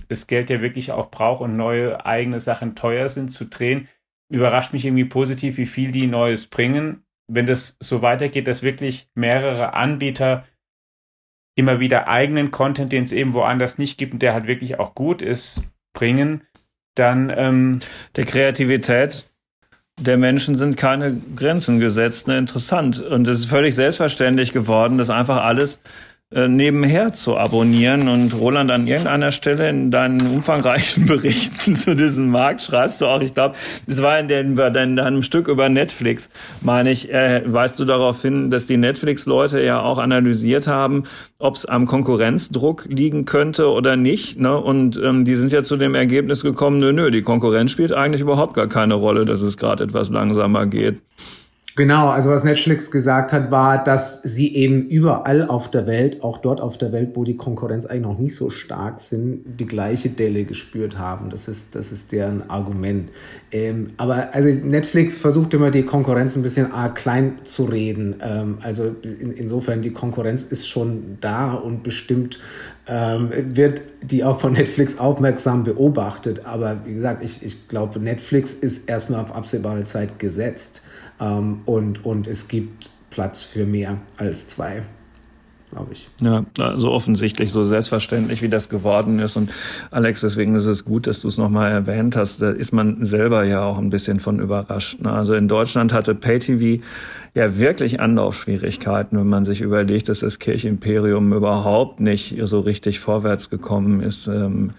das 0.09 0.27
Geld 0.27 0.51
ja 0.51 0.61
wirklich 0.61 0.93
auch 0.93 1.11
braucht 1.11 1.43
und 1.43 1.57
neue 1.57 2.05
eigene 2.05 2.41
Sachen 2.41 2.75
teuer 2.75 3.09
sind 3.09 3.31
zu 3.31 3.47
drehen. 3.47 3.89
Überrascht 4.31 4.73
mich 4.73 4.85
irgendwie 4.85 5.05
positiv, 5.05 5.57
wie 5.57 5.67
viel 5.67 5.93
die 5.93 6.07
Neues 6.07 6.47
bringen. 6.47 7.05
Wenn 7.29 7.47
das 7.47 7.77
so 7.81 8.03
weitergeht, 8.03 8.47
dass 8.47 8.63
wirklich 8.63 9.09
mehrere 9.15 9.75
Anbieter 9.75 10.47
immer 11.57 11.81
wieder 11.81 12.09
eigenen 12.09 12.51
Content, 12.51 12.93
den 12.93 13.05
es 13.05 13.13
eben 13.13 13.33
woanders 13.33 13.79
nicht 13.79 13.99
gibt 13.99 14.15
und 14.15 14.23
der 14.23 14.33
halt 14.33 14.47
wirklich 14.47 14.79
auch 14.79 14.95
gut 14.95 15.23
ist, 15.23 15.63
bringen, 15.93 16.43
dann 16.95 17.33
ähm, 17.35 17.81
der 18.17 18.25
Kreativität 18.25 19.29
der 20.01 20.17
Menschen 20.17 20.55
sind 20.55 20.77
keine 20.77 21.21
Grenzen 21.35 21.81
gesetzt. 21.81 22.29
Ne? 22.29 22.39
Interessant. 22.39 23.01
Und 23.01 23.27
es 23.27 23.41
ist 23.41 23.47
völlig 23.47 23.75
selbstverständlich 23.75 24.53
geworden, 24.53 24.99
dass 24.99 25.11
einfach 25.11 25.45
alles 25.45 25.81
nebenher 26.31 27.15
zu 27.15 27.39
abonnieren. 27.39 28.07
Und 28.09 28.35
Roland, 28.39 28.71
an 28.71 28.87
irgendeiner 28.87 29.31
Stelle 29.31 29.71
in 29.71 29.91
deinen 29.91 30.21
umfangreichen 30.21 31.07
Berichten 31.07 31.75
zu 31.75 31.97
diesem 31.97 32.31
Markt 32.31 32.61
schreibst 32.61 33.01
du 33.01 33.07
auch, 33.07 33.23
ich 33.23 33.33
glaube, 33.33 33.55
es 33.87 34.03
war 34.03 34.19
in, 34.19 34.29
den, 34.29 34.59
in 34.59 34.97
deinem 34.97 35.23
Stück 35.23 35.49
über 35.49 35.71
Netflix, 35.71 36.29
meine 36.61 36.91
ich, 36.91 37.11
äh, 37.13 37.43
weißt 37.47 37.79
du 37.81 37.87
darauf 37.87 38.21
hin, 38.21 38.51
dass 38.51 38.67
die 38.67 38.77
Netflix-Leute 38.77 39.63
ja 39.63 39.81
auch 39.81 39.97
analysiert 39.97 40.67
haben, 40.67 41.05
ob 41.39 41.55
es 41.55 41.65
am 41.65 41.87
Konkurrenzdruck 41.87 42.85
liegen 42.89 43.25
könnte 43.25 43.69
oder 43.69 43.97
nicht. 43.97 44.39
Ne? 44.39 44.55
Und 44.55 45.01
ähm, 45.03 45.25
die 45.25 45.37
sind 45.37 45.51
ja 45.51 45.63
zu 45.63 45.79
dem 45.79 45.95
Ergebnis 45.95 46.43
gekommen, 46.43 46.79
nö, 46.79 46.93
nö, 46.93 47.11
die 47.11 47.23
Konkurrenz 47.23 47.71
spielt 47.71 47.93
eigentlich 47.93 48.21
überhaupt 48.21 48.53
gar 48.53 48.69
keine 48.69 48.95
Rolle, 48.95 49.25
dass 49.25 49.41
es 49.41 49.57
gerade 49.57 49.85
etwas 49.85 50.11
langsamer 50.11 50.67
geht. 50.67 51.01
Genau, 51.79 52.09
also 52.09 52.31
was 52.31 52.43
Netflix 52.43 52.91
gesagt 52.91 53.33
hat, 53.33 53.53
war, 53.53 53.85
dass 53.85 54.21
sie 54.25 54.53
eben 54.57 54.89
überall 54.89 55.47
auf 55.47 55.71
der 55.71 55.87
Welt, 55.87 56.25
auch 56.25 56.39
dort 56.39 56.61
auf 56.61 56.77
der 56.77 56.91
Welt, 56.91 57.11
wo 57.15 57.23
die 57.23 57.37
Konkurrenz 57.37 57.87
eigentlich 57.87 58.03
noch 58.03 58.19
nicht 58.19 58.35
so 58.35 58.51
stark 58.51 58.99
sind, 58.99 59.45
die 59.61 59.67
gleiche 59.67 60.09
Delle 60.09 60.43
gespürt 60.43 60.99
haben. 60.99 61.31
Das 61.31 61.47
ist, 61.47 61.77
das 61.77 61.93
ist 61.93 62.11
deren 62.11 62.51
Argument. 62.51 63.11
Ähm, 63.53 63.91
aber 63.97 64.35
also 64.35 64.49
Netflix 64.49 65.19
versucht 65.19 65.55
immer 65.55 65.71
die 65.71 65.85
Konkurrenz 65.85 66.35
ein 66.35 66.43
bisschen 66.43 66.73
arg 66.73 66.97
klein 66.97 67.39
zu 67.45 67.67
reden. 67.67 68.17
Ähm, 68.23 68.59
also 68.61 68.97
in, 69.03 69.31
insofern, 69.31 69.81
die 69.81 69.93
Konkurrenz 69.93 70.43
ist 70.43 70.67
schon 70.67 71.19
da 71.21 71.55
und 71.55 71.85
bestimmt 71.85 72.41
ähm, 72.89 73.31
wird 73.55 73.83
die 74.03 74.25
auch 74.25 74.41
von 74.41 74.55
Netflix 74.55 74.99
aufmerksam 74.99 75.63
beobachtet. 75.63 76.45
Aber 76.45 76.79
wie 76.87 76.95
gesagt, 76.95 77.23
ich, 77.23 77.45
ich 77.45 77.69
glaube, 77.69 78.01
Netflix 78.01 78.53
ist 78.55 78.91
erstmal 78.91 79.21
auf 79.21 79.33
absehbare 79.33 79.85
Zeit 79.85 80.19
gesetzt. 80.19 80.83
Ähm, 81.21 81.61
und, 81.65 82.05
und 82.05 82.27
es 82.27 82.49
gibt 82.49 82.91
Platz 83.11 83.45
für 83.45 83.67
mehr 83.67 83.99
als 84.17 84.49
zwei 84.49 84.83
glaube 85.71 85.93
ich. 85.93 86.09
Ja, 86.23 86.45
so 86.77 86.91
offensichtlich, 86.91 87.53
so 87.53 87.65
selbstverständlich, 87.65 88.43
wie 88.43 88.49
das 88.49 88.69
geworden 88.69 89.19
ist. 89.19 89.37
Und 89.37 89.51
Alex, 89.91 90.23
deswegen 90.23 90.55
ist 90.55 90.67
es 90.67 90.85
gut, 90.85 91.07
dass 91.07 91.21
du 91.21 91.29
es 91.29 91.39
nochmal 91.39 91.71
erwähnt 91.71 92.17
hast. 92.17 92.41
Da 92.41 92.51
ist 92.51 92.73
man 92.73 93.05
selber 93.05 93.45
ja 93.45 93.63
auch 93.65 93.79
ein 93.79 93.91
bisschen 93.91 94.21
von 94.21 94.41
überrascht. 94.41 95.01
Ne? 95.03 95.13
Also 95.13 95.35
in 95.35 95.49
Deutschland 95.49 95.93
hatte 95.93 96.15
PayTV 96.15 96.83
ja 97.35 97.59
wirklich 97.59 98.01
Anlaufschwierigkeiten, 98.01 99.19
wenn 99.19 99.29
man 99.29 99.45
sich 99.45 99.61
überlegt, 99.61 100.09
dass 100.09 100.21
das 100.21 100.39
Kirchimperium 100.39 101.33
überhaupt 101.33 102.01
nicht 102.01 102.37
so 102.45 102.61
richtig 102.61 103.01
vorwärts 103.01 103.51
gekommen 103.51 104.01
ist. 104.01 104.27
Ähm, 104.27 104.71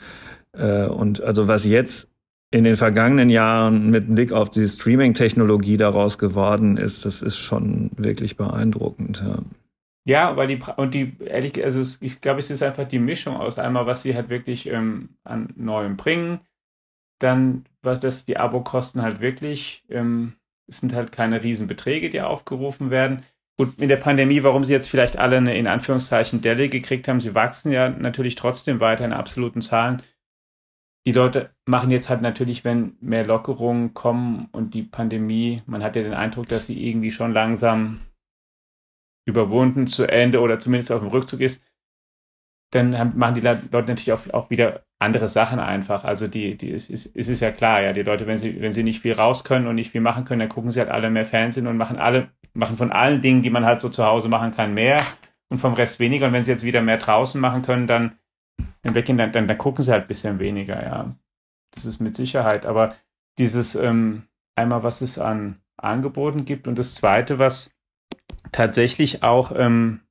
äh, 0.54 0.86
und 0.86 1.22
also 1.22 1.48
was 1.48 1.66
jetzt 1.66 2.09
in 2.52 2.64
den 2.64 2.76
vergangenen 2.76 3.30
Jahren 3.30 3.92
mit 3.92 4.14
Blick 4.14 4.32
auf 4.32 4.50
die 4.50 4.68
Streaming-Technologie 4.68 5.78
daraus 5.78 6.18
geworden 6.18 6.78
ist, 6.78 7.06
das 7.06 7.22
ist 7.22 7.38
schon 7.38 7.92
wirklich 7.96 8.38
beeindruckend. 8.38 9.24
Ja. 9.26 9.40
Ja, 10.06 10.36
weil 10.36 10.48
die 10.48 10.60
und 10.78 10.96
die 10.96 11.18
ehrlich, 11.24 11.64
also 11.64 11.82
ich 12.02 12.20
glaube, 12.20 12.40
es 12.40 12.50
ist 12.50 12.64
einfach 12.64 12.88
die 12.88 12.98
Mischung 12.98 13.36
aus 13.36 13.60
einmal, 13.60 13.86
was 13.86 14.02
sie 14.02 14.16
halt 14.16 14.30
wirklich 14.30 14.68
ähm, 14.68 15.10
an 15.24 15.54
Neuem 15.56 15.98
bringen, 15.98 16.40
dann 17.20 17.66
was 17.84 18.00
das 18.00 18.26
die 18.26 18.38
Abokosten 18.38 19.04
halt 19.04 19.22
wirklich, 19.22 19.84
ähm, 19.90 20.34
es 20.68 20.80
sind 20.80 20.96
halt 20.96 21.12
keine 21.12 21.44
Riesenbeträge, 21.44 22.10
die 22.10 22.22
aufgerufen 22.22 22.90
werden. 22.90 23.24
Und 23.60 23.80
in 23.80 23.90
der 23.90 23.98
Pandemie, 23.98 24.42
warum 24.42 24.64
sie 24.64 24.74
jetzt 24.74 24.90
vielleicht 24.90 25.18
alle 25.20 25.38
eine 25.38 25.58
in 25.58 25.68
Anführungszeichen 25.68 26.42
Delle 26.42 26.70
gekriegt 26.70 27.08
haben, 27.08 27.22
sie 27.22 27.36
wachsen 27.36 27.72
ja 27.72 27.90
natürlich 27.90 28.36
trotzdem 28.36 28.80
weiter 28.80 29.06
in 29.06 29.14
absoluten 29.14 29.62
Zahlen 29.62 30.02
die 31.06 31.12
Leute 31.12 31.52
machen 31.66 31.92
jetzt 31.92 32.10
halt 32.10 32.22
natürlich, 32.22 32.66
wenn 32.66 32.98
mehr 33.00 33.26
Lockerungen 33.26 33.94
kommen 33.94 34.50
und 34.52 34.74
die 34.74 34.84
Pandemie, 34.84 35.64
man 35.66 35.84
hat 35.84 35.96
ja 35.96 36.04
den 36.04 36.14
Eindruck, 36.14 36.48
dass 36.48 36.68
sie 36.68 36.88
irgendwie 36.88 37.12
schon 37.12 37.32
langsam 37.32 38.02
überwunden 39.26 39.88
zu 39.88 40.06
Ende 40.06 40.42
oder 40.42 40.60
zumindest 40.60 40.92
auf 40.92 41.02
dem 41.02 41.10
Rückzug 41.10 41.42
ist, 41.42 41.64
dann 42.72 43.18
machen 43.18 43.36
die 43.36 43.42
Leute 43.42 43.68
natürlich 43.72 44.14
auch, 44.14 44.30
auch 44.34 44.50
wieder 44.50 44.84
andere 45.00 45.30
Sachen 45.30 45.60
einfach. 45.60 46.04
Also 46.04 46.28
die, 46.28 46.56
die, 46.58 46.72
es 46.72 46.90
ist, 46.90 47.16
es 47.16 47.28
ist 47.28 47.40
ja 47.40 47.52
klar, 47.52 47.82
ja, 47.82 47.94
die 47.94 48.04
Leute, 48.04 48.28
wenn 48.28 48.38
sie, 48.38 48.62
wenn 48.62 48.74
sie 48.74 48.84
nicht 48.84 49.00
viel 49.00 49.14
raus 49.14 49.44
können 49.44 49.68
und 49.68 49.76
nicht 49.76 49.92
viel 49.92 50.02
machen 50.02 50.26
können, 50.26 50.42
dann 50.42 50.50
gucken 50.50 50.70
sie 50.70 50.80
halt 50.80 50.90
alle 50.90 51.10
mehr 51.10 51.26
Fernsehen 51.26 51.68
und 51.68 51.78
machen 51.78 51.98
alle, 51.98 52.30
machen 52.54 52.78
von 52.78 52.92
allen 52.92 53.22
Dingen, 53.22 53.42
die 53.42 53.50
man 53.50 53.66
halt 53.66 53.80
so 53.80 53.90
zu 53.90 54.06
Hause 54.06 54.30
machen 54.30 54.52
kann, 54.52 54.74
mehr 54.74 55.04
und 55.50 55.58
vom 55.58 55.74
Rest 55.74 56.00
weniger. 56.00 56.28
Und 56.28 56.34
wenn 56.34 56.44
sie 56.44 56.52
jetzt 56.52 56.66
wieder 56.66 56.82
mehr 56.82 56.98
draußen 56.98 57.40
machen 57.40 57.62
können, 57.62 57.88
dann 57.88 58.20
im 58.84 58.94
Backend, 58.94 59.20
dann, 59.20 59.32
dann, 59.32 59.48
dann 59.48 59.58
gucken 59.58 59.84
sie 59.84 59.92
halt 59.92 60.04
ein 60.04 60.08
bisschen 60.08 60.40
weniger, 60.40 60.82
ja. 60.82 61.16
Das 61.72 61.86
ist 61.86 62.00
mit 62.00 62.16
Sicherheit. 62.16 62.66
Aber 62.66 62.96
dieses 63.38 63.76
ähm, 63.76 64.24
einmal, 64.56 64.84
was 64.84 65.02
es 65.02 65.20
an 65.20 65.62
Angeboten 65.78 66.46
gibt 66.46 66.68
und 66.68 66.78
das 66.78 66.96
zweite, 66.96 67.40
was 67.40 67.76
tatsächlich 68.52 69.24
auch, 69.24 69.52
ähm, 69.56 70.02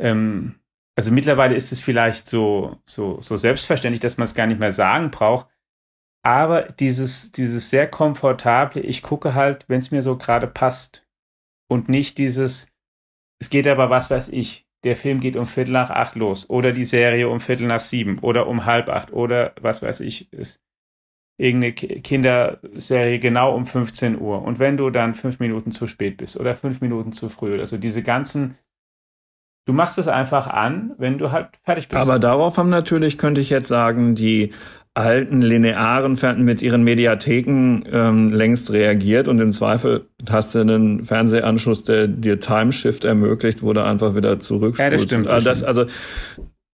ähm, 0.00 0.60
also 0.96 1.12
mittlerweile 1.12 1.54
ist 1.54 1.72
es 1.72 1.80
vielleicht 1.80 2.28
so, 2.28 2.80
so, 2.84 3.20
so 3.20 3.36
selbstverständlich, 3.36 4.00
dass 4.00 4.18
man 4.18 4.24
es 4.24 4.34
gar 4.34 4.46
nicht 4.46 4.60
mehr 4.60 4.72
sagen 4.72 5.10
braucht. 5.10 5.48
Aber 6.24 6.62
dieses, 6.62 7.30
dieses 7.32 7.70
sehr 7.70 7.88
komfortable, 7.88 8.82
ich 8.82 9.02
gucke 9.02 9.34
halt, 9.34 9.64
wenn 9.68 9.78
es 9.78 9.90
mir 9.90 10.02
so 10.02 10.18
gerade 10.18 10.46
passt 10.46 11.06
und 11.70 11.88
nicht 11.88 12.18
dieses, 12.18 12.72
es 13.40 13.50
geht 13.50 13.68
aber 13.68 13.90
was 13.90 14.10
weiß 14.10 14.28
ich, 14.28 14.67
der 14.84 14.96
Film 14.96 15.20
geht 15.20 15.36
um 15.36 15.46
Viertel 15.46 15.72
nach 15.72 15.90
acht 15.90 16.14
los 16.14 16.48
oder 16.48 16.72
die 16.72 16.84
Serie 16.84 17.28
um 17.28 17.40
Viertel 17.40 17.66
nach 17.66 17.80
sieben 17.80 18.18
oder 18.20 18.46
um 18.46 18.64
halb 18.64 18.88
acht 18.88 19.12
oder 19.12 19.52
was 19.60 19.82
weiß 19.82 20.00
ich 20.00 20.32
ist 20.32 20.60
irgendeine 21.36 21.72
Kinderserie 21.72 23.18
genau 23.18 23.54
um 23.54 23.66
15 23.66 24.20
Uhr 24.20 24.42
und 24.42 24.58
wenn 24.58 24.76
du 24.76 24.90
dann 24.90 25.14
fünf 25.14 25.38
Minuten 25.38 25.70
zu 25.70 25.86
spät 25.86 26.16
bist 26.16 26.38
oder 26.38 26.54
fünf 26.54 26.80
Minuten 26.80 27.12
zu 27.12 27.28
früh, 27.28 27.58
also 27.58 27.76
diese 27.76 28.02
ganzen 28.02 28.58
Du 29.68 29.74
machst 29.74 29.98
es 29.98 30.08
einfach 30.08 30.46
an, 30.46 30.94
wenn 30.96 31.18
du 31.18 31.30
halt 31.30 31.50
fertig 31.62 31.88
bist. 31.88 32.00
Aber 32.00 32.18
darauf 32.18 32.56
haben 32.56 32.70
natürlich, 32.70 33.18
könnte 33.18 33.42
ich 33.42 33.50
jetzt 33.50 33.68
sagen, 33.68 34.14
die 34.14 34.54
alten 34.98 35.40
linearen 35.40 36.16
Fernsehen 36.16 36.44
mit 36.44 36.60
ihren 36.60 36.82
Mediatheken 36.82 37.84
ähm, 37.90 38.30
längst 38.30 38.72
reagiert 38.72 39.28
und 39.28 39.40
im 39.40 39.52
Zweifel 39.52 40.06
hast 40.28 40.54
du 40.54 40.60
einen 40.60 41.04
Fernsehanschluss, 41.04 41.84
der 41.84 42.08
dir 42.08 42.40
Timeshift 42.40 43.04
ermöglicht, 43.04 43.62
wo 43.62 43.72
du 43.72 43.84
einfach 43.84 44.14
wieder 44.14 44.40
zurückspulst. 44.40 44.78
Ja, 44.80 44.90
das 44.90 45.02
stimmt. 45.02 45.26
Das 45.26 45.44
das, 45.44 45.62
also 45.62 45.86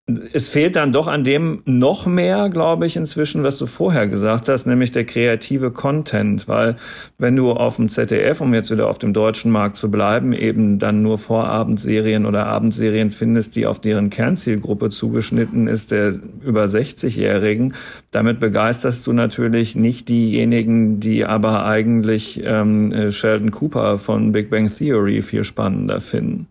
es 0.07 0.51
fehlt 0.51 0.77
dann 0.77 0.93
doch 0.93 1.07
an 1.07 1.25
dem 1.25 1.63
noch 1.65 2.05
mehr, 2.05 2.51
glaube 2.51 2.85
ich, 2.85 2.95
inzwischen, 2.97 3.43
was 3.43 3.57
du 3.57 3.65
vorher 3.65 4.07
gesagt 4.07 4.51
hast, 4.51 4.67
nämlich 4.67 4.93
der 4.93 5.07
kreative 5.07 5.71
Content, 5.71 6.47
weil 6.47 6.77
wenn 7.17 7.37
du 7.37 7.53
auf 7.53 7.77
dem 7.77 7.89
ZDF, 7.89 8.43
um 8.43 8.53
jetzt 8.53 8.71
wieder 8.71 8.91
auf 8.91 8.99
dem 8.99 9.15
deutschen 9.15 9.51
Markt 9.51 9.77
zu 9.77 9.91
bleiben, 9.91 10.35
eben 10.35 10.79
dann 10.79 11.01
nur 11.01 11.17
Vorabendserien 11.17 12.27
oder 12.27 12.47
Abendserien 12.47 13.11
findest, 13.11 13.57
die 13.57 13.65
auf 13.67 13.81
deren 13.81 14.11
Kernzielgruppe 14.11 14.91
zugeschnitten 14.91 15.69
ist, 15.69 15.91
der 15.91 16.13
über 16.45 16.65
60-Jährigen, 16.65 17.73
damit 18.11 18.41
begeisterst 18.41 19.07
du 19.07 19.15
natürlich 19.15 19.75
nicht 19.75 20.11
diejenigen, 20.11 21.01
die 21.01 21.25
aber 21.25 21.65
eigentlich 21.65 22.43
ähm, 22.45 23.11
Sheldon 23.11 23.53
Cooper 23.53 23.97
von 23.97 24.33
Big 24.33 24.51
Bang 24.51 24.71
Theory 24.71 25.23
viel 25.23 25.45
spannender 25.45 26.03
finden. 26.03 26.49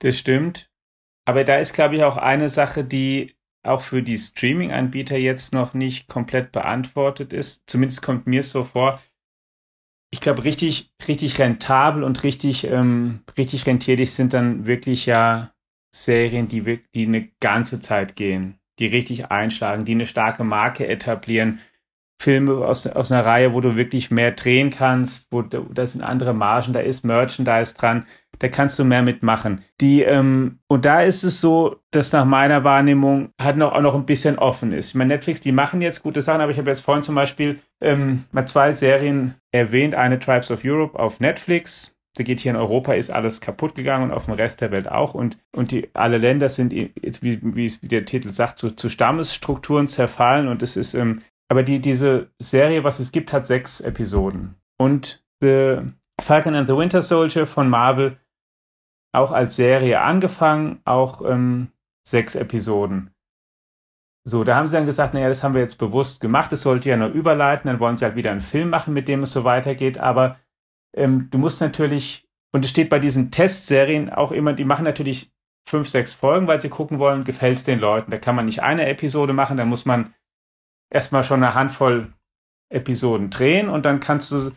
Das 0.00 0.18
stimmt. 0.18 0.71
Aber 1.24 1.44
da 1.44 1.56
ist, 1.56 1.72
glaube 1.72 1.96
ich, 1.96 2.04
auch 2.04 2.16
eine 2.16 2.48
Sache, 2.48 2.84
die 2.84 3.36
auch 3.64 3.80
für 3.80 4.02
die 4.02 4.18
Streaming-Anbieter 4.18 5.16
jetzt 5.16 5.52
noch 5.52 5.72
nicht 5.72 6.08
komplett 6.08 6.52
beantwortet 6.52 7.32
ist. 7.32 7.62
Zumindest 7.66 8.02
kommt 8.02 8.26
mir 8.26 8.42
so 8.42 8.64
vor. 8.64 9.00
Ich 10.10 10.20
glaube, 10.20 10.44
richtig, 10.44 10.92
richtig 11.06 11.38
rentabel 11.38 12.02
und 12.02 12.22
richtig, 12.24 12.64
ähm, 12.64 13.20
richtig 13.38 13.66
rentierlich 13.66 14.12
sind 14.12 14.34
dann 14.34 14.66
wirklich 14.66 15.06
ja 15.06 15.54
Serien, 15.94 16.48
die, 16.48 16.80
die 16.94 17.06
eine 17.06 17.30
ganze 17.40 17.80
Zeit 17.80 18.16
gehen, 18.16 18.58
die 18.78 18.86
richtig 18.86 19.30
einschlagen, 19.30 19.84
die 19.84 19.92
eine 19.92 20.06
starke 20.06 20.44
Marke 20.44 20.86
etablieren, 20.86 21.60
Filme 22.22 22.64
aus, 22.64 22.86
aus 22.86 23.10
einer 23.10 23.26
Reihe, 23.26 23.52
wo 23.52 23.60
du 23.60 23.74
wirklich 23.74 24.10
mehr 24.10 24.30
drehen 24.30 24.70
kannst, 24.70 25.26
wo 25.32 25.42
da 25.42 25.86
sind 25.86 26.02
andere 26.02 26.32
Margen, 26.32 26.72
da 26.72 26.80
ist 26.80 27.04
Merchandise 27.04 27.74
dran, 27.74 28.06
da 28.38 28.48
kannst 28.48 28.78
du 28.78 28.84
mehr 28.84 29.02
mitmachen. 29.02 29.64
Die, 29.80 30.02
ähm, 30.02 30.60
und 30.68 30.84
da 30.84 31.02
ist 31.02 31.24
es 31.24 31.40
so, 31.40 31.76
dass 31.90 32.12
nach 32.12 32.24
meiner 32.24 32.64
Wahrnehmung 32.64 33.30
halt 33.40 33.56
noch, 33.56 33.72
auch 33.72 33.80
noch 33.80 33.94
ein 33.94 34.06
bisschen 34.06 34.38
offen 34.38 34.72
ist. 34.72 34.90
Ich 34.90 34.94
meine, 34.94 35.14
Netflix, 35.14 35.40
die 35.40 35.52
machen 35.52 35.82
jetzt 35.82 36.02
gute 36.02 36.22
Sachen, 36.22 36.40
aber 36.40 36.52
ich 36.52 36.58
habe 36.58 36.70
jetzt 36.70 36.80
vorhin 36.80 37.02
zum 37.02 37.16
Beispiel 37.16 37.58
ähm, 37.80 38.24
mal 38.30 38.46
zwei 38.46 38.72
Serien 38.72 39.34
erwähnt. 39.50 39.94
Eine 39.94 40.18
Tribes 40.18 40.50
of 40.50 40.62
Europe 40.64 40.98
auf 40.98 41.20
Netflix, 41.20 41.96
da 42.14 42.24
geht 42.24 42.40
hier 42.40 42.52
in 42.52 42.58
Europa 42.58 42.92
ist 42.92 43.10
alles 43.10 43.40
kaputt 43.40 43.74
gegangen 43.74 44.04
und 44.04 44.10
auf 44.10 44.26
dem 44.26 44.34
Rest 44.34 44.60
der 44.60 44.70
Welt 44.70 44.86
auch. 44.86 45.14
Und, 45.14 45.38
und 45.56 45.72
die, 45.72 45.88
alle 45.94 46.18
Länder 46.18 46.50
sind 46.50 46.72
wie, 46.72 46.92
wie, 46.94 47.72
wie 47.80 47.88
der 47.88 48.04
Titel 48.04 48.30
sagt, 48.30 48.58
zu, 48.58 48.70
zu 48.72 48.90
Stammesstrukturen 48.90 49.86
zerfallen. 49.86 50.48
Und 50.48 50.62
es 50.62 50.76
ist 50.76 50.92
ähm, 50.92 51.20
aber 51.52 51.64
die, 51.64 51.80
diese 51.80 52.30
Serie, 52.38 52.82
was 52.82 52.98
es 52.98 53.12
gibt, 53.12 53.30
hat 53.30 53.44
sechs 53.44 53.82
Episoden. 53.82 54.54
Und 54.78 55.22
The 55.42 55.82
Falcon 56.18 56.54
and 56.54 56.66
the 56.66 56.74
Winter 56.74 57.02
Soldier 57.02 57.46
von 57.46 57.68
Marvel 57.68 58.18
auch 59.14 59.32
als 59.32 59.56
Serie 59.56 60.00
angefangen, 60.00 60.80
auch 60.86 61.20
ähm, 61.28 61.68
sechs 62.08 62.36
Episoden. 62.36 63.10
So, 64.26 64.44
da 64.44 64.56
haben 64.56 64.66
sie 64.66 64.78
dann 64.78 64.86
gesagt, 64.86 65.12
naja, 65.12 65.28
das 65.28 65.44
haben 65.44 65.52
wir 65.52 65.60
jetzt 65.60 65.76
bewusst 65.76 66.22
gemacht, 66.22 66.50
es 66.54 66.62
sollte 66.62 66.88
ja 66.88 66.96
nur 66.96 67.10
überleiten, 67.10 67.68
dann 67.68 67.80
wollen 67.80 67.98
sie 67.98 68.06
halt 68.06 68.16
wieder 68.16 68.30
einen 68.30 68.40
Film 68.40 68.70
machen, 68.70 68.94
mit 68.94 69.06
dem 69.06 69.22
es 69.24 69.32
so 69.32 69.44
weitergeht, 69.44 69.98
aber 69.98 70.38
ähm, 70.96 71.28
du 71.30 71.36
musst 71.36 71.60
natürlich, 71.60 72.26
und 72.54 72.64
es 72.64 72.70
steht 72.70 72.88
bei 72.88 72.98
diesen 72.98 73.30
Testserien 73.30 74.08
auch 74.08 74.32
immer, 74.32 74.54
die 74.54 74.64
machen 74.64 74.86
natürlich 74.86 75.30
fünf, 75.68 75.86
sechs 75.86 76.14
Folgen, 76.14 76.46
weil 76.46 76.60
sie 76.60 76.70
gucken 76.70 76.98
wollen, 76.98 77.24
gefällt 77.24 77.58
es 77.58 77.64
den 77.64 77.78
Leuten. 77.78 78.10
Da 78.10 78.16
kann 78.16 78.36
man 78.36 78.46
nicht 78.46 78.62
eine 78.62 78.88
Episode 78.88 79.34
machen, 79.34 79.58
dann 79.58 79.68
muss 79.68 79.84
man 79.84 80.14
erstmal 80.92 81.24
schon 81.24 81.42
eine 81.42 81.54
Handvoll 81.54 82.12
Episoden 82.68 83.30
drehen 83.30 83.68
und 83.68 83.84
dann 83.84 84.00
kannst 84.00 84.30
du 84.32 84.52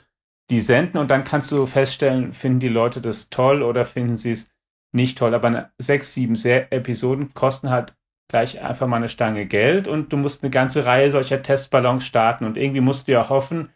die 0.49 0.61
senden 0.61 0.97
und 0.99 1.09
dann 1.09 1.23
kannst 1.23 1.51
du 1.51 1.65
feststellen, 1.65 2.33
finden 2.33 2.59
die 2.59 2.69
Leute 2.69 3.01
das 3.01 3.29
toll 3.29 3.63
oder 3.63 3.83
finden 3.85 4.15
sie 4.15 4.31
es 4.31 4.51
nicht 4.91 5.17
toll. 5.17 5.33
Aber 5.33 5.71
sechs, 5.77 6.13
sieben 6.13 6.35
Episoden 6.35 7.33
kosten 7.33 7.69
halt 7.69 7.95
gleich 8.29 8.61
einfach 8.61 8.87
mal 8.87 8.97
eine 8.97 9.09
Stange 9.09 9.45
Geld 9.45 9.87
und 9.87 10.13
du 10.13 10.17
musst 10.17 10.43
eine 10.43 10.51
ganze 10.51 10.85
Reihe 10.85 11.11
solcher 11.11 11.41
Testballons 11.41 12.05
starten 12.05 12.45
und 12.45 12.57
irgendwie 12.57 12.81
musst 12.81 13.07
du 13.07 13.13
ja 13.13 13.29
hoffen, 13.29 13.69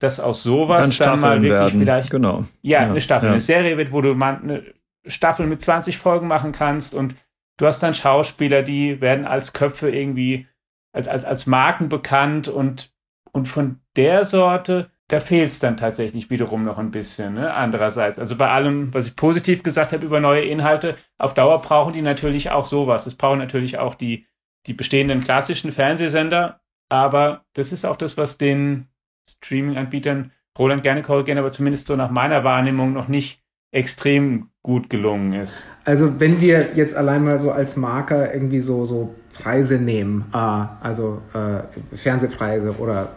dass 0.00 0.18
aus 0.18 0.42
sowas 0.42 0.96
dann, 0.96 1.12
dann 1.12 1.20
mal 1.20 1.42
wirklich 1.42 1.50
werden. 1.50 1.80
vielleicht 1.80 2.10
genau. 2.10 2.44
ja, 2.62 2.82
ja, 2.82 2.90
eine 2.90 3.00
Staffel, 3.00 3.26
ja. 3.26 3.32
eine 3.32 3.40
Serie 3.40 3.76
wird, 3.78 3.92
wo 3.92 4.00
du 4.00 4.14
mal 4.14 4.40
eine 4.42 4.64
Staffel 5.06 5.46
mit 5.46 5.60
20 5.60 5.98
Folgen 5.98 6.26
machen 6.26 6.52
kannst 6.52 6.94
und 6.94 7.14
du 7.58 7.66
hast 7.66 7.82
dann 7.82 7.94
Schauspieler, 7.94 8.62
die 8.62 9.00
werden 9.00 9.24
als 9.24 9.52
Köpfe 9.52 9.90
irgendwie 9.90 10.48
als, 10.92 11.08
als, 11.08 11.24
als 11.24 11.46
Marken 11.46 11.88
bekannt 11.88 12.48
und, 12.48 12.92
und 13.32 13.48
von 13.48 13.80
der 13.96 14.24
Sorte, 14.24 14.90
da 15.08 15.20
fehlt 15.20 15.48
es 15.48 15.58
dann 15.58 15.76
tatsächlich 15.76 16.30
wiederum 16.30 16.64
noch 16.64 16.78
ein 16.78 16.90
bisschen. 16.90 17.34
Ne? 17.34 17.52
Andererseits, 17.52 18.18
also 18.18 18.36
bei 18.36 18.48
allem, 18.48 18.94
was 18.94 19.08
ich 19.08 19.16
positiv 19.16 19.62
gesagt 19.62 19.92
habe 19.92 20.06
über 20.06 20.20
neue 20.20 20.44
Inhalte, 20.44 20.96
auf 21.18 21.34
Dauer 21.34 21.60
brauchen 21.60 21.92
die 21.92 22.02
natürlich 22.02 22.50
auch 22.50 22.66
sowas. 22.66 23.06
Es 23.06 23.14
brauchen 23.14 23.38
natürlich 23.38 23.78
auch 23.78 23.94
die, 23.94 24.26
die 24.66 24.74
bestehenden 24.74 25.20
klassischen 25.20 25.72
Fernsehsender, 25.72 26.60
aber 26.88 27.44
das 27.54 27.72
ist 27.72 27.84
auch 27.84 27.96
das, 27.96 28.16
was 28.16 28.38
den 28.38 28.88
Streaming-Anbietern, 29.28 30.32
Roland 30.58 30.82
gerne 30.82 31.02
korrigieren, 31.02 31.38
aber 31.38 31.50
zumindest 31.50 31.86
so 31.86 31.96
nach 31.96 32.10
meiner 32.10 32.44
Wahrnehmung 32.44 32.92
noch 32.92 33.08
nicht 33.08 33.42
extrem 33.70 34.50
gut 34.62 34.90
gelungen 34.90 35.32
ist. 35.32 35.66
Also 35.84 36.20
wenn 36.20 36.40
wir 36.40 36.74
jetzt 36.74 36.94
allein 36.94 37.24
mal 37.24 37.38
so 37.38 37.50
als 37.50 37.76
Marker 37.76 38.32
irgendwie 38.32 38.60
so, 38.60 38.84
so 38.84 39.14
Preise 39.32 39.78
nehmen, 39.78 40.26
äh, 40.32 40.36
also 40.36 41.22
äh, 41.32 41.96
Fernsehpreise 41.96 42.72
oder 42.78 43.10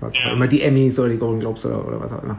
was 0.00 0.14
auch 0.16 0.32
immer, 0.32 0.46
die 0.46 0.62
Emmys 0.62 0.98
oder 0.98 1.10
die 1.10 1.18
Golden 1.18 1.40
Globes 1.40 1.66
oder, 1.66 1.86
oder 1.86 2.00
was 2.00 2.12
auch 2.12 2.22
immer, 2.22 2.38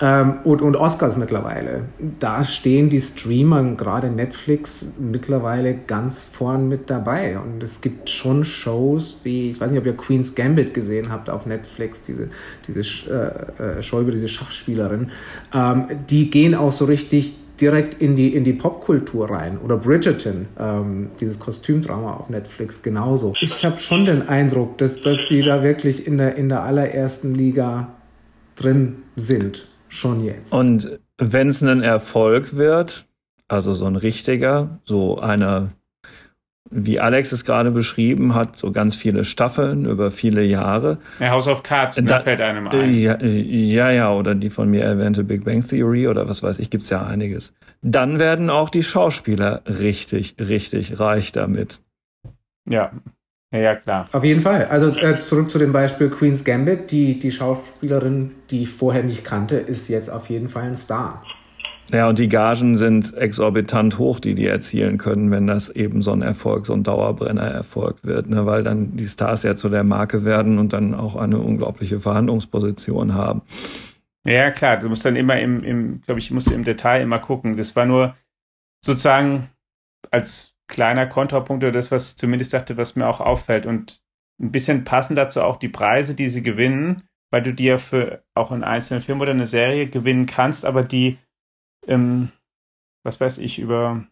ähm, 0.00 0.38
und, 0.44 0.62
und 0.62 0.76
Oscars 0.76 1.16
mittlerweile, 1.16 1.84
da 2.18 2.44
stehen 2.44 2.88
die 2.88 3.00
Streamer, 3.00 3.62
gerade 3.74 4.10
Netflix, 4.10 4.92
mittlerweile 4.98 5.74
ganz 5.74 6.24
vorn 6.24 6.68
mit 6.68 6.88
dabei. 6.88 7.38
Und 7.38 7.62
es 7.62 7.80
gibt 7.80 8.08
schon 8.08 8.44
Shows 8.44 9.18
wie, 9.24 9.50
ich 9.50 9.60
weiß 9.60 9.70
nicht, 9.70 9.80
ob 9.80 9.86
ihr 9.86 9.96
Queen's 9.96 10.34
Gambit 10.34 10.72
gesehen 10.72 11.12
habt 11.12 11.28
auf 11.28 11.44
Netflix, 11.44 12.00
diese, 12.00 12.30
diese 12.66 12.80
äh, 13.10 13.78
äh 13.78 13.82
Show 13.82 14.00
über 14.00 14.12
diese 14.12 14.28
Schachspielerin, 14.28 15.10
ähm, 15.54 15.86
die 16.08 16.30
gehen 16.30 16.54
auch 16.54 16.72
so 16.72 16.86
richtig 16.86 17.34
direkt 17.60 18.00
in 18.00 18.16
die, 18.16 18.34
in 18.34 18.44
die 18.44 18.52
Popkultur 18.52 19.30
rein. 19.30 19.58
Oder 19.58 19.76
Bridgerton, 19.76 20.46
ähm, 20.58 21.10
dieses 21.20 21.38
Kostümdrama 21.38 22.14
auf 22.14 22.28
Netflix 22.28 22.82
genauso. 22.82 23.34
Ich 23.40 23.64
habe 23.64 23.76
schon 23.76 24.06
den 24.06 24.28
Eindruck, 24.28 24.78
dass, 24.78 25.00
dass 25.00 25.26
die 25.26 25.42
da 25.42 25.62
wirklich 25.62 26.06
in 26.06 26.18
der, 26.18 26.36
in 26.36 26.48
der 26.48 26.62
allerersten 26.62 27.34
Liga 27.34 27.94
drin 28.54 29.02
sind. 29.16 29.68
Schon 29.88 30.24
jetzt. 30.24 30.52
Und 30.52 30.98
wenn 31.18 31.48
es 31.48 31.62
ein 31.62 31.82
Erfolg 31.82 32.56
wird, 32.56 33.06
also 33.46 33.74
so 33.74 33.84
ein 33.84 33.96
richtiger, 33.96 34.80
so 34.84 35.18
einer 35.18 35.72
wie 36.72 36.98
Alex 36.98 37.32
es 37.32 37.44
gerade 37.44 37.70
beschrieben 37.70 38.34
hat, 38.34 38.58
so 38.58 38.72
ganz 38.72 38.96
viele 38.96 39.24
Staffeln 39.24 39.84
über 39.84 40.10
viele 40.10 40.42
Jahre. 40.42 40.98
Ja, 41.20 41.30
House 41.30 41.48
of 41.48 41.62
Cards, 41.62 42.00
da 42.02 42.20
fällt 42.20 42.40
einem 42.40 42.68
ein. 42.68 42.94
Ja, 42.94 43.22
ja, 43.22 43.90
ja, 43.90 44.12
oder 44.12 44.34
die 44.34 44.50
von 44.50 44.68
mir 44.68 44.84
erwähnte 44.84 45.24
Big 45.24 45.44
Bang 45.44 45.66
Theory 45.66 46.08
oder 46.08 46.28
was 46.28 46.42
weiß 46.42 46.58
ich, 46.58 46.70
gibt's 46.70 46.90
ja 46.90 47.04
einiges. 47.04 47.52
Dann 47.82 48.18
werden 48.18 48.50
auch 48.50 48.70
die 48.70 48.82
Schauspieler 48.82 49.62
richtig, 49.66 50.36
richtig 50.38 50.98
reich 50.98 51.32
damit. 51.32 51.80
Ja, 52.68 52.92
ja, 53.52 53.58
ja, 53.58 53.76
klar. 53.76 54.06
Auf 54.12 54.24
jeden 54.24 54.40
Fall. 54.40 54.64
Also 54.66 54.88
äh, 54.88 55.18
zurück 55.18 55.50
zu 55.50 55.58
dem 55.58 55.72
Beispiel 55.72 56.08
Queen's 56.08 56.42
Gambit. 56.42 56.90
Die, 56.90 57.18
die 57.18 57.30
Schauspielerin, 57.30 58.32
die 58.50 58.62
ich 58.62 58.70
vorher 58.70 59.02
nicht 59.02 59.24
kannte, 59.24 59.56
ist 59.56 59.88
jetzt 59.88 60.08
auf 60.08 60.30
jeden 60.30 60.48
Fall 60.48 60.62
ein 60.62 60.74
Star. 60.74 61.22
Ja, 61.92 62.08
und 62.08 62.18
die 62.18 62.30
Gagen 62.30 62.78
sind 62.78 63.14
exorbitant 63.14 63.98
hoch, 63.98 64.18
die 64.18 64.34
die 64.34 64.46
erzielen 64.46 64.96
können, 64.96 65.30
wenn 65.30 65.46
das 65.46 65.68
eben 65.68 66.00
so 66.00 66.12
ein 66.12 66.22
Erfolg, 66.22 66.64
so 66.64 66.72
ein 66.72 66.82
Dauerbrenner-Erfolg 66.82 68.06
wird, 68.06 68.30
ne? 68.30 68.46
weil 68.46 68.62
dann 68.62 68.96
die 68.96 69.06
Stars 69.06 69.42
ja 69.42 69.56
zu 69.56 69.68
der 69.68 69.84
Marke 69.84 70.24
werden 70.24 70.58
und 70.58 70.72
dann 70.72 70.94
auch 70.94 71.16
eine 71.16 71.38
unglaubliche 71.38 72.00
Verhandlungsposition 72.00 73.12
haben. 73.12 73.42
Ja, 74.24 74.50
klar, 74.52 74.78
du 74.78 74.88
musst 74.88 75.04
dann 75.04 75.16
immer 75.16 75.38
im, 75.38 75.62
im 75.64 76.00
glaube 76.00 76.18
ich, 76.18 76.30
musste 76.30 76.54
im 76.54 76.64
Detail 76.64 77.02
immer 77.02 77.18
gucken. 77.18 77.58
Das 77.58 77.76
war 77.76 77.84
nur 77.84 78.16
sozusagen 78.82 79.50
als 80.10 80.54
kleiner 80.68 81.06
Kontrapunkt 81.06 81.62
oder 81.62 81.72
das, 81.72 81.90
was 81.90 82.10
ich 82.10 82.16
zumindest 82.16 82.54
dachte, 82.54 82.78
was 82.78 82.96
mir 82.96 83.06
auch 83.06 83.20
auffällt. 83.20 83.66
Und 83.66 84.00
ein 84.40 84.50
bisschen 84.50 84.84
passend 84.84 85.18
dazu 85.18 85.42
auch 85.42 85.56
die 85.56 85.68
Preise, 85.68 86.14
die 86.14 86.28
sie 86.28 86.42
gewinnen, 86.42 87.02
weil 87.30 87.42
du 87.42 87.52
dir 87.52 87.78
für 87.78 88.22
auch 88.34 88.50
einen 88.50 88.64
einzelnen 88.64 89.02
Film 89.02 89.20
oder 89.20 89.32
eine 89.32 89.46
Serie 89.46 89.88
gewinnen 89.88 90.24
kannst, 90.24 90.64
aber 90.64 90.82
die 90.82 91.18
ähm, 91.86 92.30
was 93.02 93.20
weiß 93.20 93.38
ich, 93.38 93.58
über, 93.58 94.04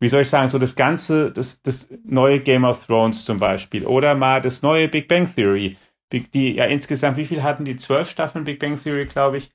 wie 0.00 0.08
soll 0.08 0.22
ich 0.22 0.28
sagen, 0.28 0.48
so 0.48 0.58
das 0.58 0.76
ganze, 0.76 1.30
das, 1.30 1.62
das 1.62 1.88
neue 2.04 2.40
Game 2.40 2.64
of 2.64 2.84
Thrones 2.86 3.24
zum 3.24 3.38
Beispiel 3.38 3.86
oder 3.86 4.14
mal 4.14 4.40
das 4.40 4.62
neue 4.62 4.88
Big 4.88 5.08
Bang 5.08 5.32
Theory. 5.32 5.76
Die 6.12 6.52
ja 6.52 6.66
insgesamt, 6.66 7.16
wie 7.16 7.24
viel 7.24 7.42
hatten 7.42 7.64
die? 7.64 7.76
Zwölf 7.76 8.10
Staffeln 8.10 8.44
Big 8.44 8.58
Bang 8.58 8.78
Theory, 8.78 9.06
glaube 9.06 9.38
ich. 9.38 9.50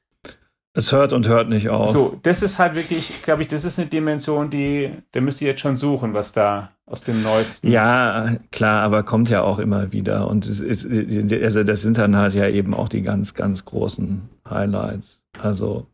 Es 0.74 0.92
hört 0.92 1.12
und 1.12 1.28
hört 1.28 1.50
nicht 1.50 1.70
auf. 1.70 1.90
So, 1.90 2.20
das 2.22 2.44
ist 2.44 2.60
halt 2.60 2.76
wirklich, 2.76 3.24
glaube 3.24 3.42
ich, 3.42 3.48
das 3.48 3.66
ist 3.66 3.80
eine 3.80 3.88
Dimension, 3.88 4.52
die, 4.52 4.92
da 5.12 5.22
müsst 5.22 5.42
ihr 5.42 5.48
jetzt 5.48 5.62
schon 5.62 5.76
suchen, 5.76 6.14
was 6.14 6.34
da 6.34 6.72
aus 6.86 7.02
dem 7.02 7.24
Neuesten. 7.24 7.72
Ja, 7.72 8.36
klar, 8.52 8.84
aber 8.84 9.02
kommt 9.02 9.30
ja 9.30 9.42
auch 9.42 9.58
immer 9.58 9.92
wieder. 9.92 10.28
Und 10.28 10.46
es 10.46 10.60
ist, 10.60 10.86
also 10.86 11.64
das 11.64 11.82
sind 11.82 11.98
dann 11.98 12.16
halt 12.16 12.36
ja 12.36 12.48
eben 12.48 12.76
auch 12.76 12.90
die 12.90 13.02
ganz, 13.02 13.34
ganz 13.34 13.66
großen 13.66 14.30
Highlights. 14.48 15.20
Also 15.40 15.88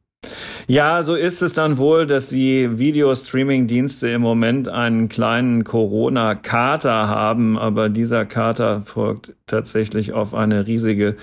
ja, 0.68 1.04
so 1.04 1.16
ist 1.16 1.42
es 1.42 1.54
dann 1.54 1.78
wohl, 1.78 2.08
dass 2.08 2.30
die 2.30 2.80
Videostreaming-Dienste 2.80 4.10
im 4.10 4.22
Moment 4.22 4.68
einen 4.68 5.10
kleinen 5.10 5.64
Corona-Kater 5.64 7.08
haben, 7.08 7.58
aber 7.58 7.90
dieser 7.90 8.26
Kater 8.26 8.82
folgt 8.82 9.34
tatsächlich 9.46 10.14
auf 10.14 10.34
eine 10.34 10.68
riesige 10.68 11.18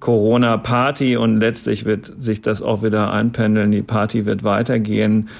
Corona-Party 0.00 1.16
und 1.16 1.40
letztlich 1.40 1.84
wird 1.84 2.12
sich 2.18 2.42
das 2.42 2.62
auch 2.62 2.82
wieder 2.82 3.12
einpendeln. 3.12 3.70
Die 3.70 3.82
Party 3.82 4.26
wird 4.26 4.44
weitergehen. 4.44 5.30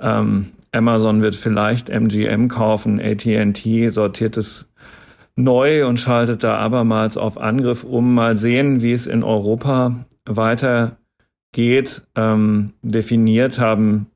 Ähm, 0.00 0.52
Amazon 0.72 1.22
wird 1.22 1.36
vielleicht 1.36 1.88
MGM 1.88 2.48
kaufen, 2.48 3.00
AT&T 3.00 3.88
sortiert 3.90 4.36
es 4.36 4.68
neu 5.36 5.86
und 5.86 5.98
schaltet 5.98 6.44
da 6.44 6.56
abermals 6.58 7.16
auf 7.16 7.38
Angriff 7.38 7.84
um. 7.84 8.14
Mal 8.14 8.36
sehen, 8.36 8.82
wie 8.82 8.92
es 8.92 9.06
in 9.06 9.22
Europa 9.22 10.04
weiter 10.26 10.96
geht, 11.54 12.02
ähm, 12.14 12.74
definiert 12.82 13.58
haben 13.58 14.08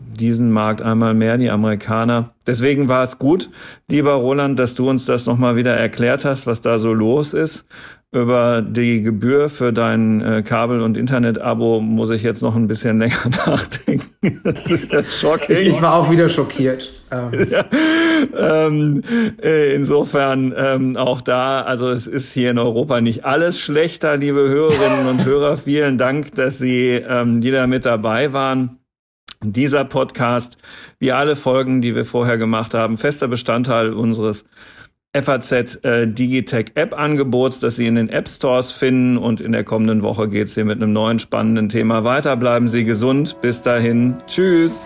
diesen 0.00 0.50
Markt 0.50 0.80
einmal 0.80 1.14
mehr, 1.14 1.38
die 1.38 1.50
Amerikaner. 1.50 2.34
Deswegen 2.46 2.88
war 2.88 3.02
es 3.02 3.18
gut, 3.18 3.50
lieber 3.88 4.12
Roland, 4.12 4.58
dass 4.58 4.74
du 4.74 4.88
uns 4.88 5.04
das 5.04 5.26
nochmal 5.26 5.56
wieder 5.56 5.76
erklärt 5.76 6.24
hast, 6.24 6.46
was 6.46 6.60
da 6.60 6.78
so 6.78 6.92
los 6.92 7.34
ist. 7.34 7.66
Über 8.10 8.62
die 8.62 9.02
Gebühr 9.02 9.50
für 9.50 9.72
dein 9.72 10.22
äh, 10.22 10.42
Kabel- 10.42 10.80
und 10.80 10.96
Internet-Abo 10.96 11.80
muss 11.80 12.08
ich 12.08 12.22
jetzt 12.22 12.42
noch 12.42 12.56
ein 12.56 12.66
bisschen 12.66 12.98
länger 13.00 13.28
nachdenken. 13.46 14.40
Das 14.44 14.70
ist 14.70 14.90
ja 14.90 15.02
shocking. 15.04 15.56
Ich 15.56 15.82
war 15.82 15.94
auch 15.94 16.10
wieder 16.10 16.28
schockiert. 16.28 16.92
Ähm. 17.10 17.32
Ja, 17.50 17.64
ähm, 18.66 19.02
äh, 19.40 19.74
insofern 19.74 20.52
ähm, 20.56 20.96
auch 20.96 21.20
da, 21.20 21.62
also 21.62 21.88
es 21.88 22.06
ist 22.06 22.32
hier 22.32 22.50
in 22.50 22.58
Europa 22.58 23.00
nicht 23.00 23.24
alles 23.24 23.60
schlechter, 23.60 24.16
liebe 24.16 24.48
Hörerinnen 24.48 25.06
und 25.06 25.24
Hörer. 25.24 25.56
Vielen 25.56 25.98
Dank, 25.98 26.34
dass 26.34 26.58
Sie 26.58 26.90
ähm, 26.90 27.42
wieder 27.42 27.66
mit 27.68 27.86
dabei 27.86 28.32
waren. 28.32 28.78
Dieser 29.42 29.84
Podcast, 29.84 30.58
wie 30.98 31.12
alle 31.12 31.36
Folgen, 31.36 31.80
die 31.80 31.94
wir 31.94 32.04
vorher 32.04 32.38
gemacht 32.38 32.74
haben, 32.74 32.98
fester 32.98 33.28
Bestandteil 33.28 33.92
unseres 33.92 34.44
FAZ 35.22 35.82
äh, 35.82 36.06
Digitech 36.06 36.72
App 36.74 36.98
Angebots, 36.98 37.60
das 37.60 37.76
Sie 37.76 37.86
in 37.86 37.94
den 37.94 38.08
App 38.08 38.28
Stores 38.28 38.72
finden. 38.72 39.18
Und 39.18 39.40
in 39.40 39.52
der 39.52 39.64
kommenden 39.64 40.02
Woche 40.02 40.28
geht 40.28 40.48
es 40.48 40.54
hier 40.54 40.64
mit 40.64 40.76
einem 40.76 40.92
neuen 40.92 41.18
spannenden 41.18 41.68
Thema 41.68 42.04
weiter. 42.04 42.36
Bleiben 42.36 42.68
Sie 42.68 42.84
gesund. 42.84 43.36
Bis 43.40 43.62
dahin. 43.62 44.16
Tschüss. 44.26 44.84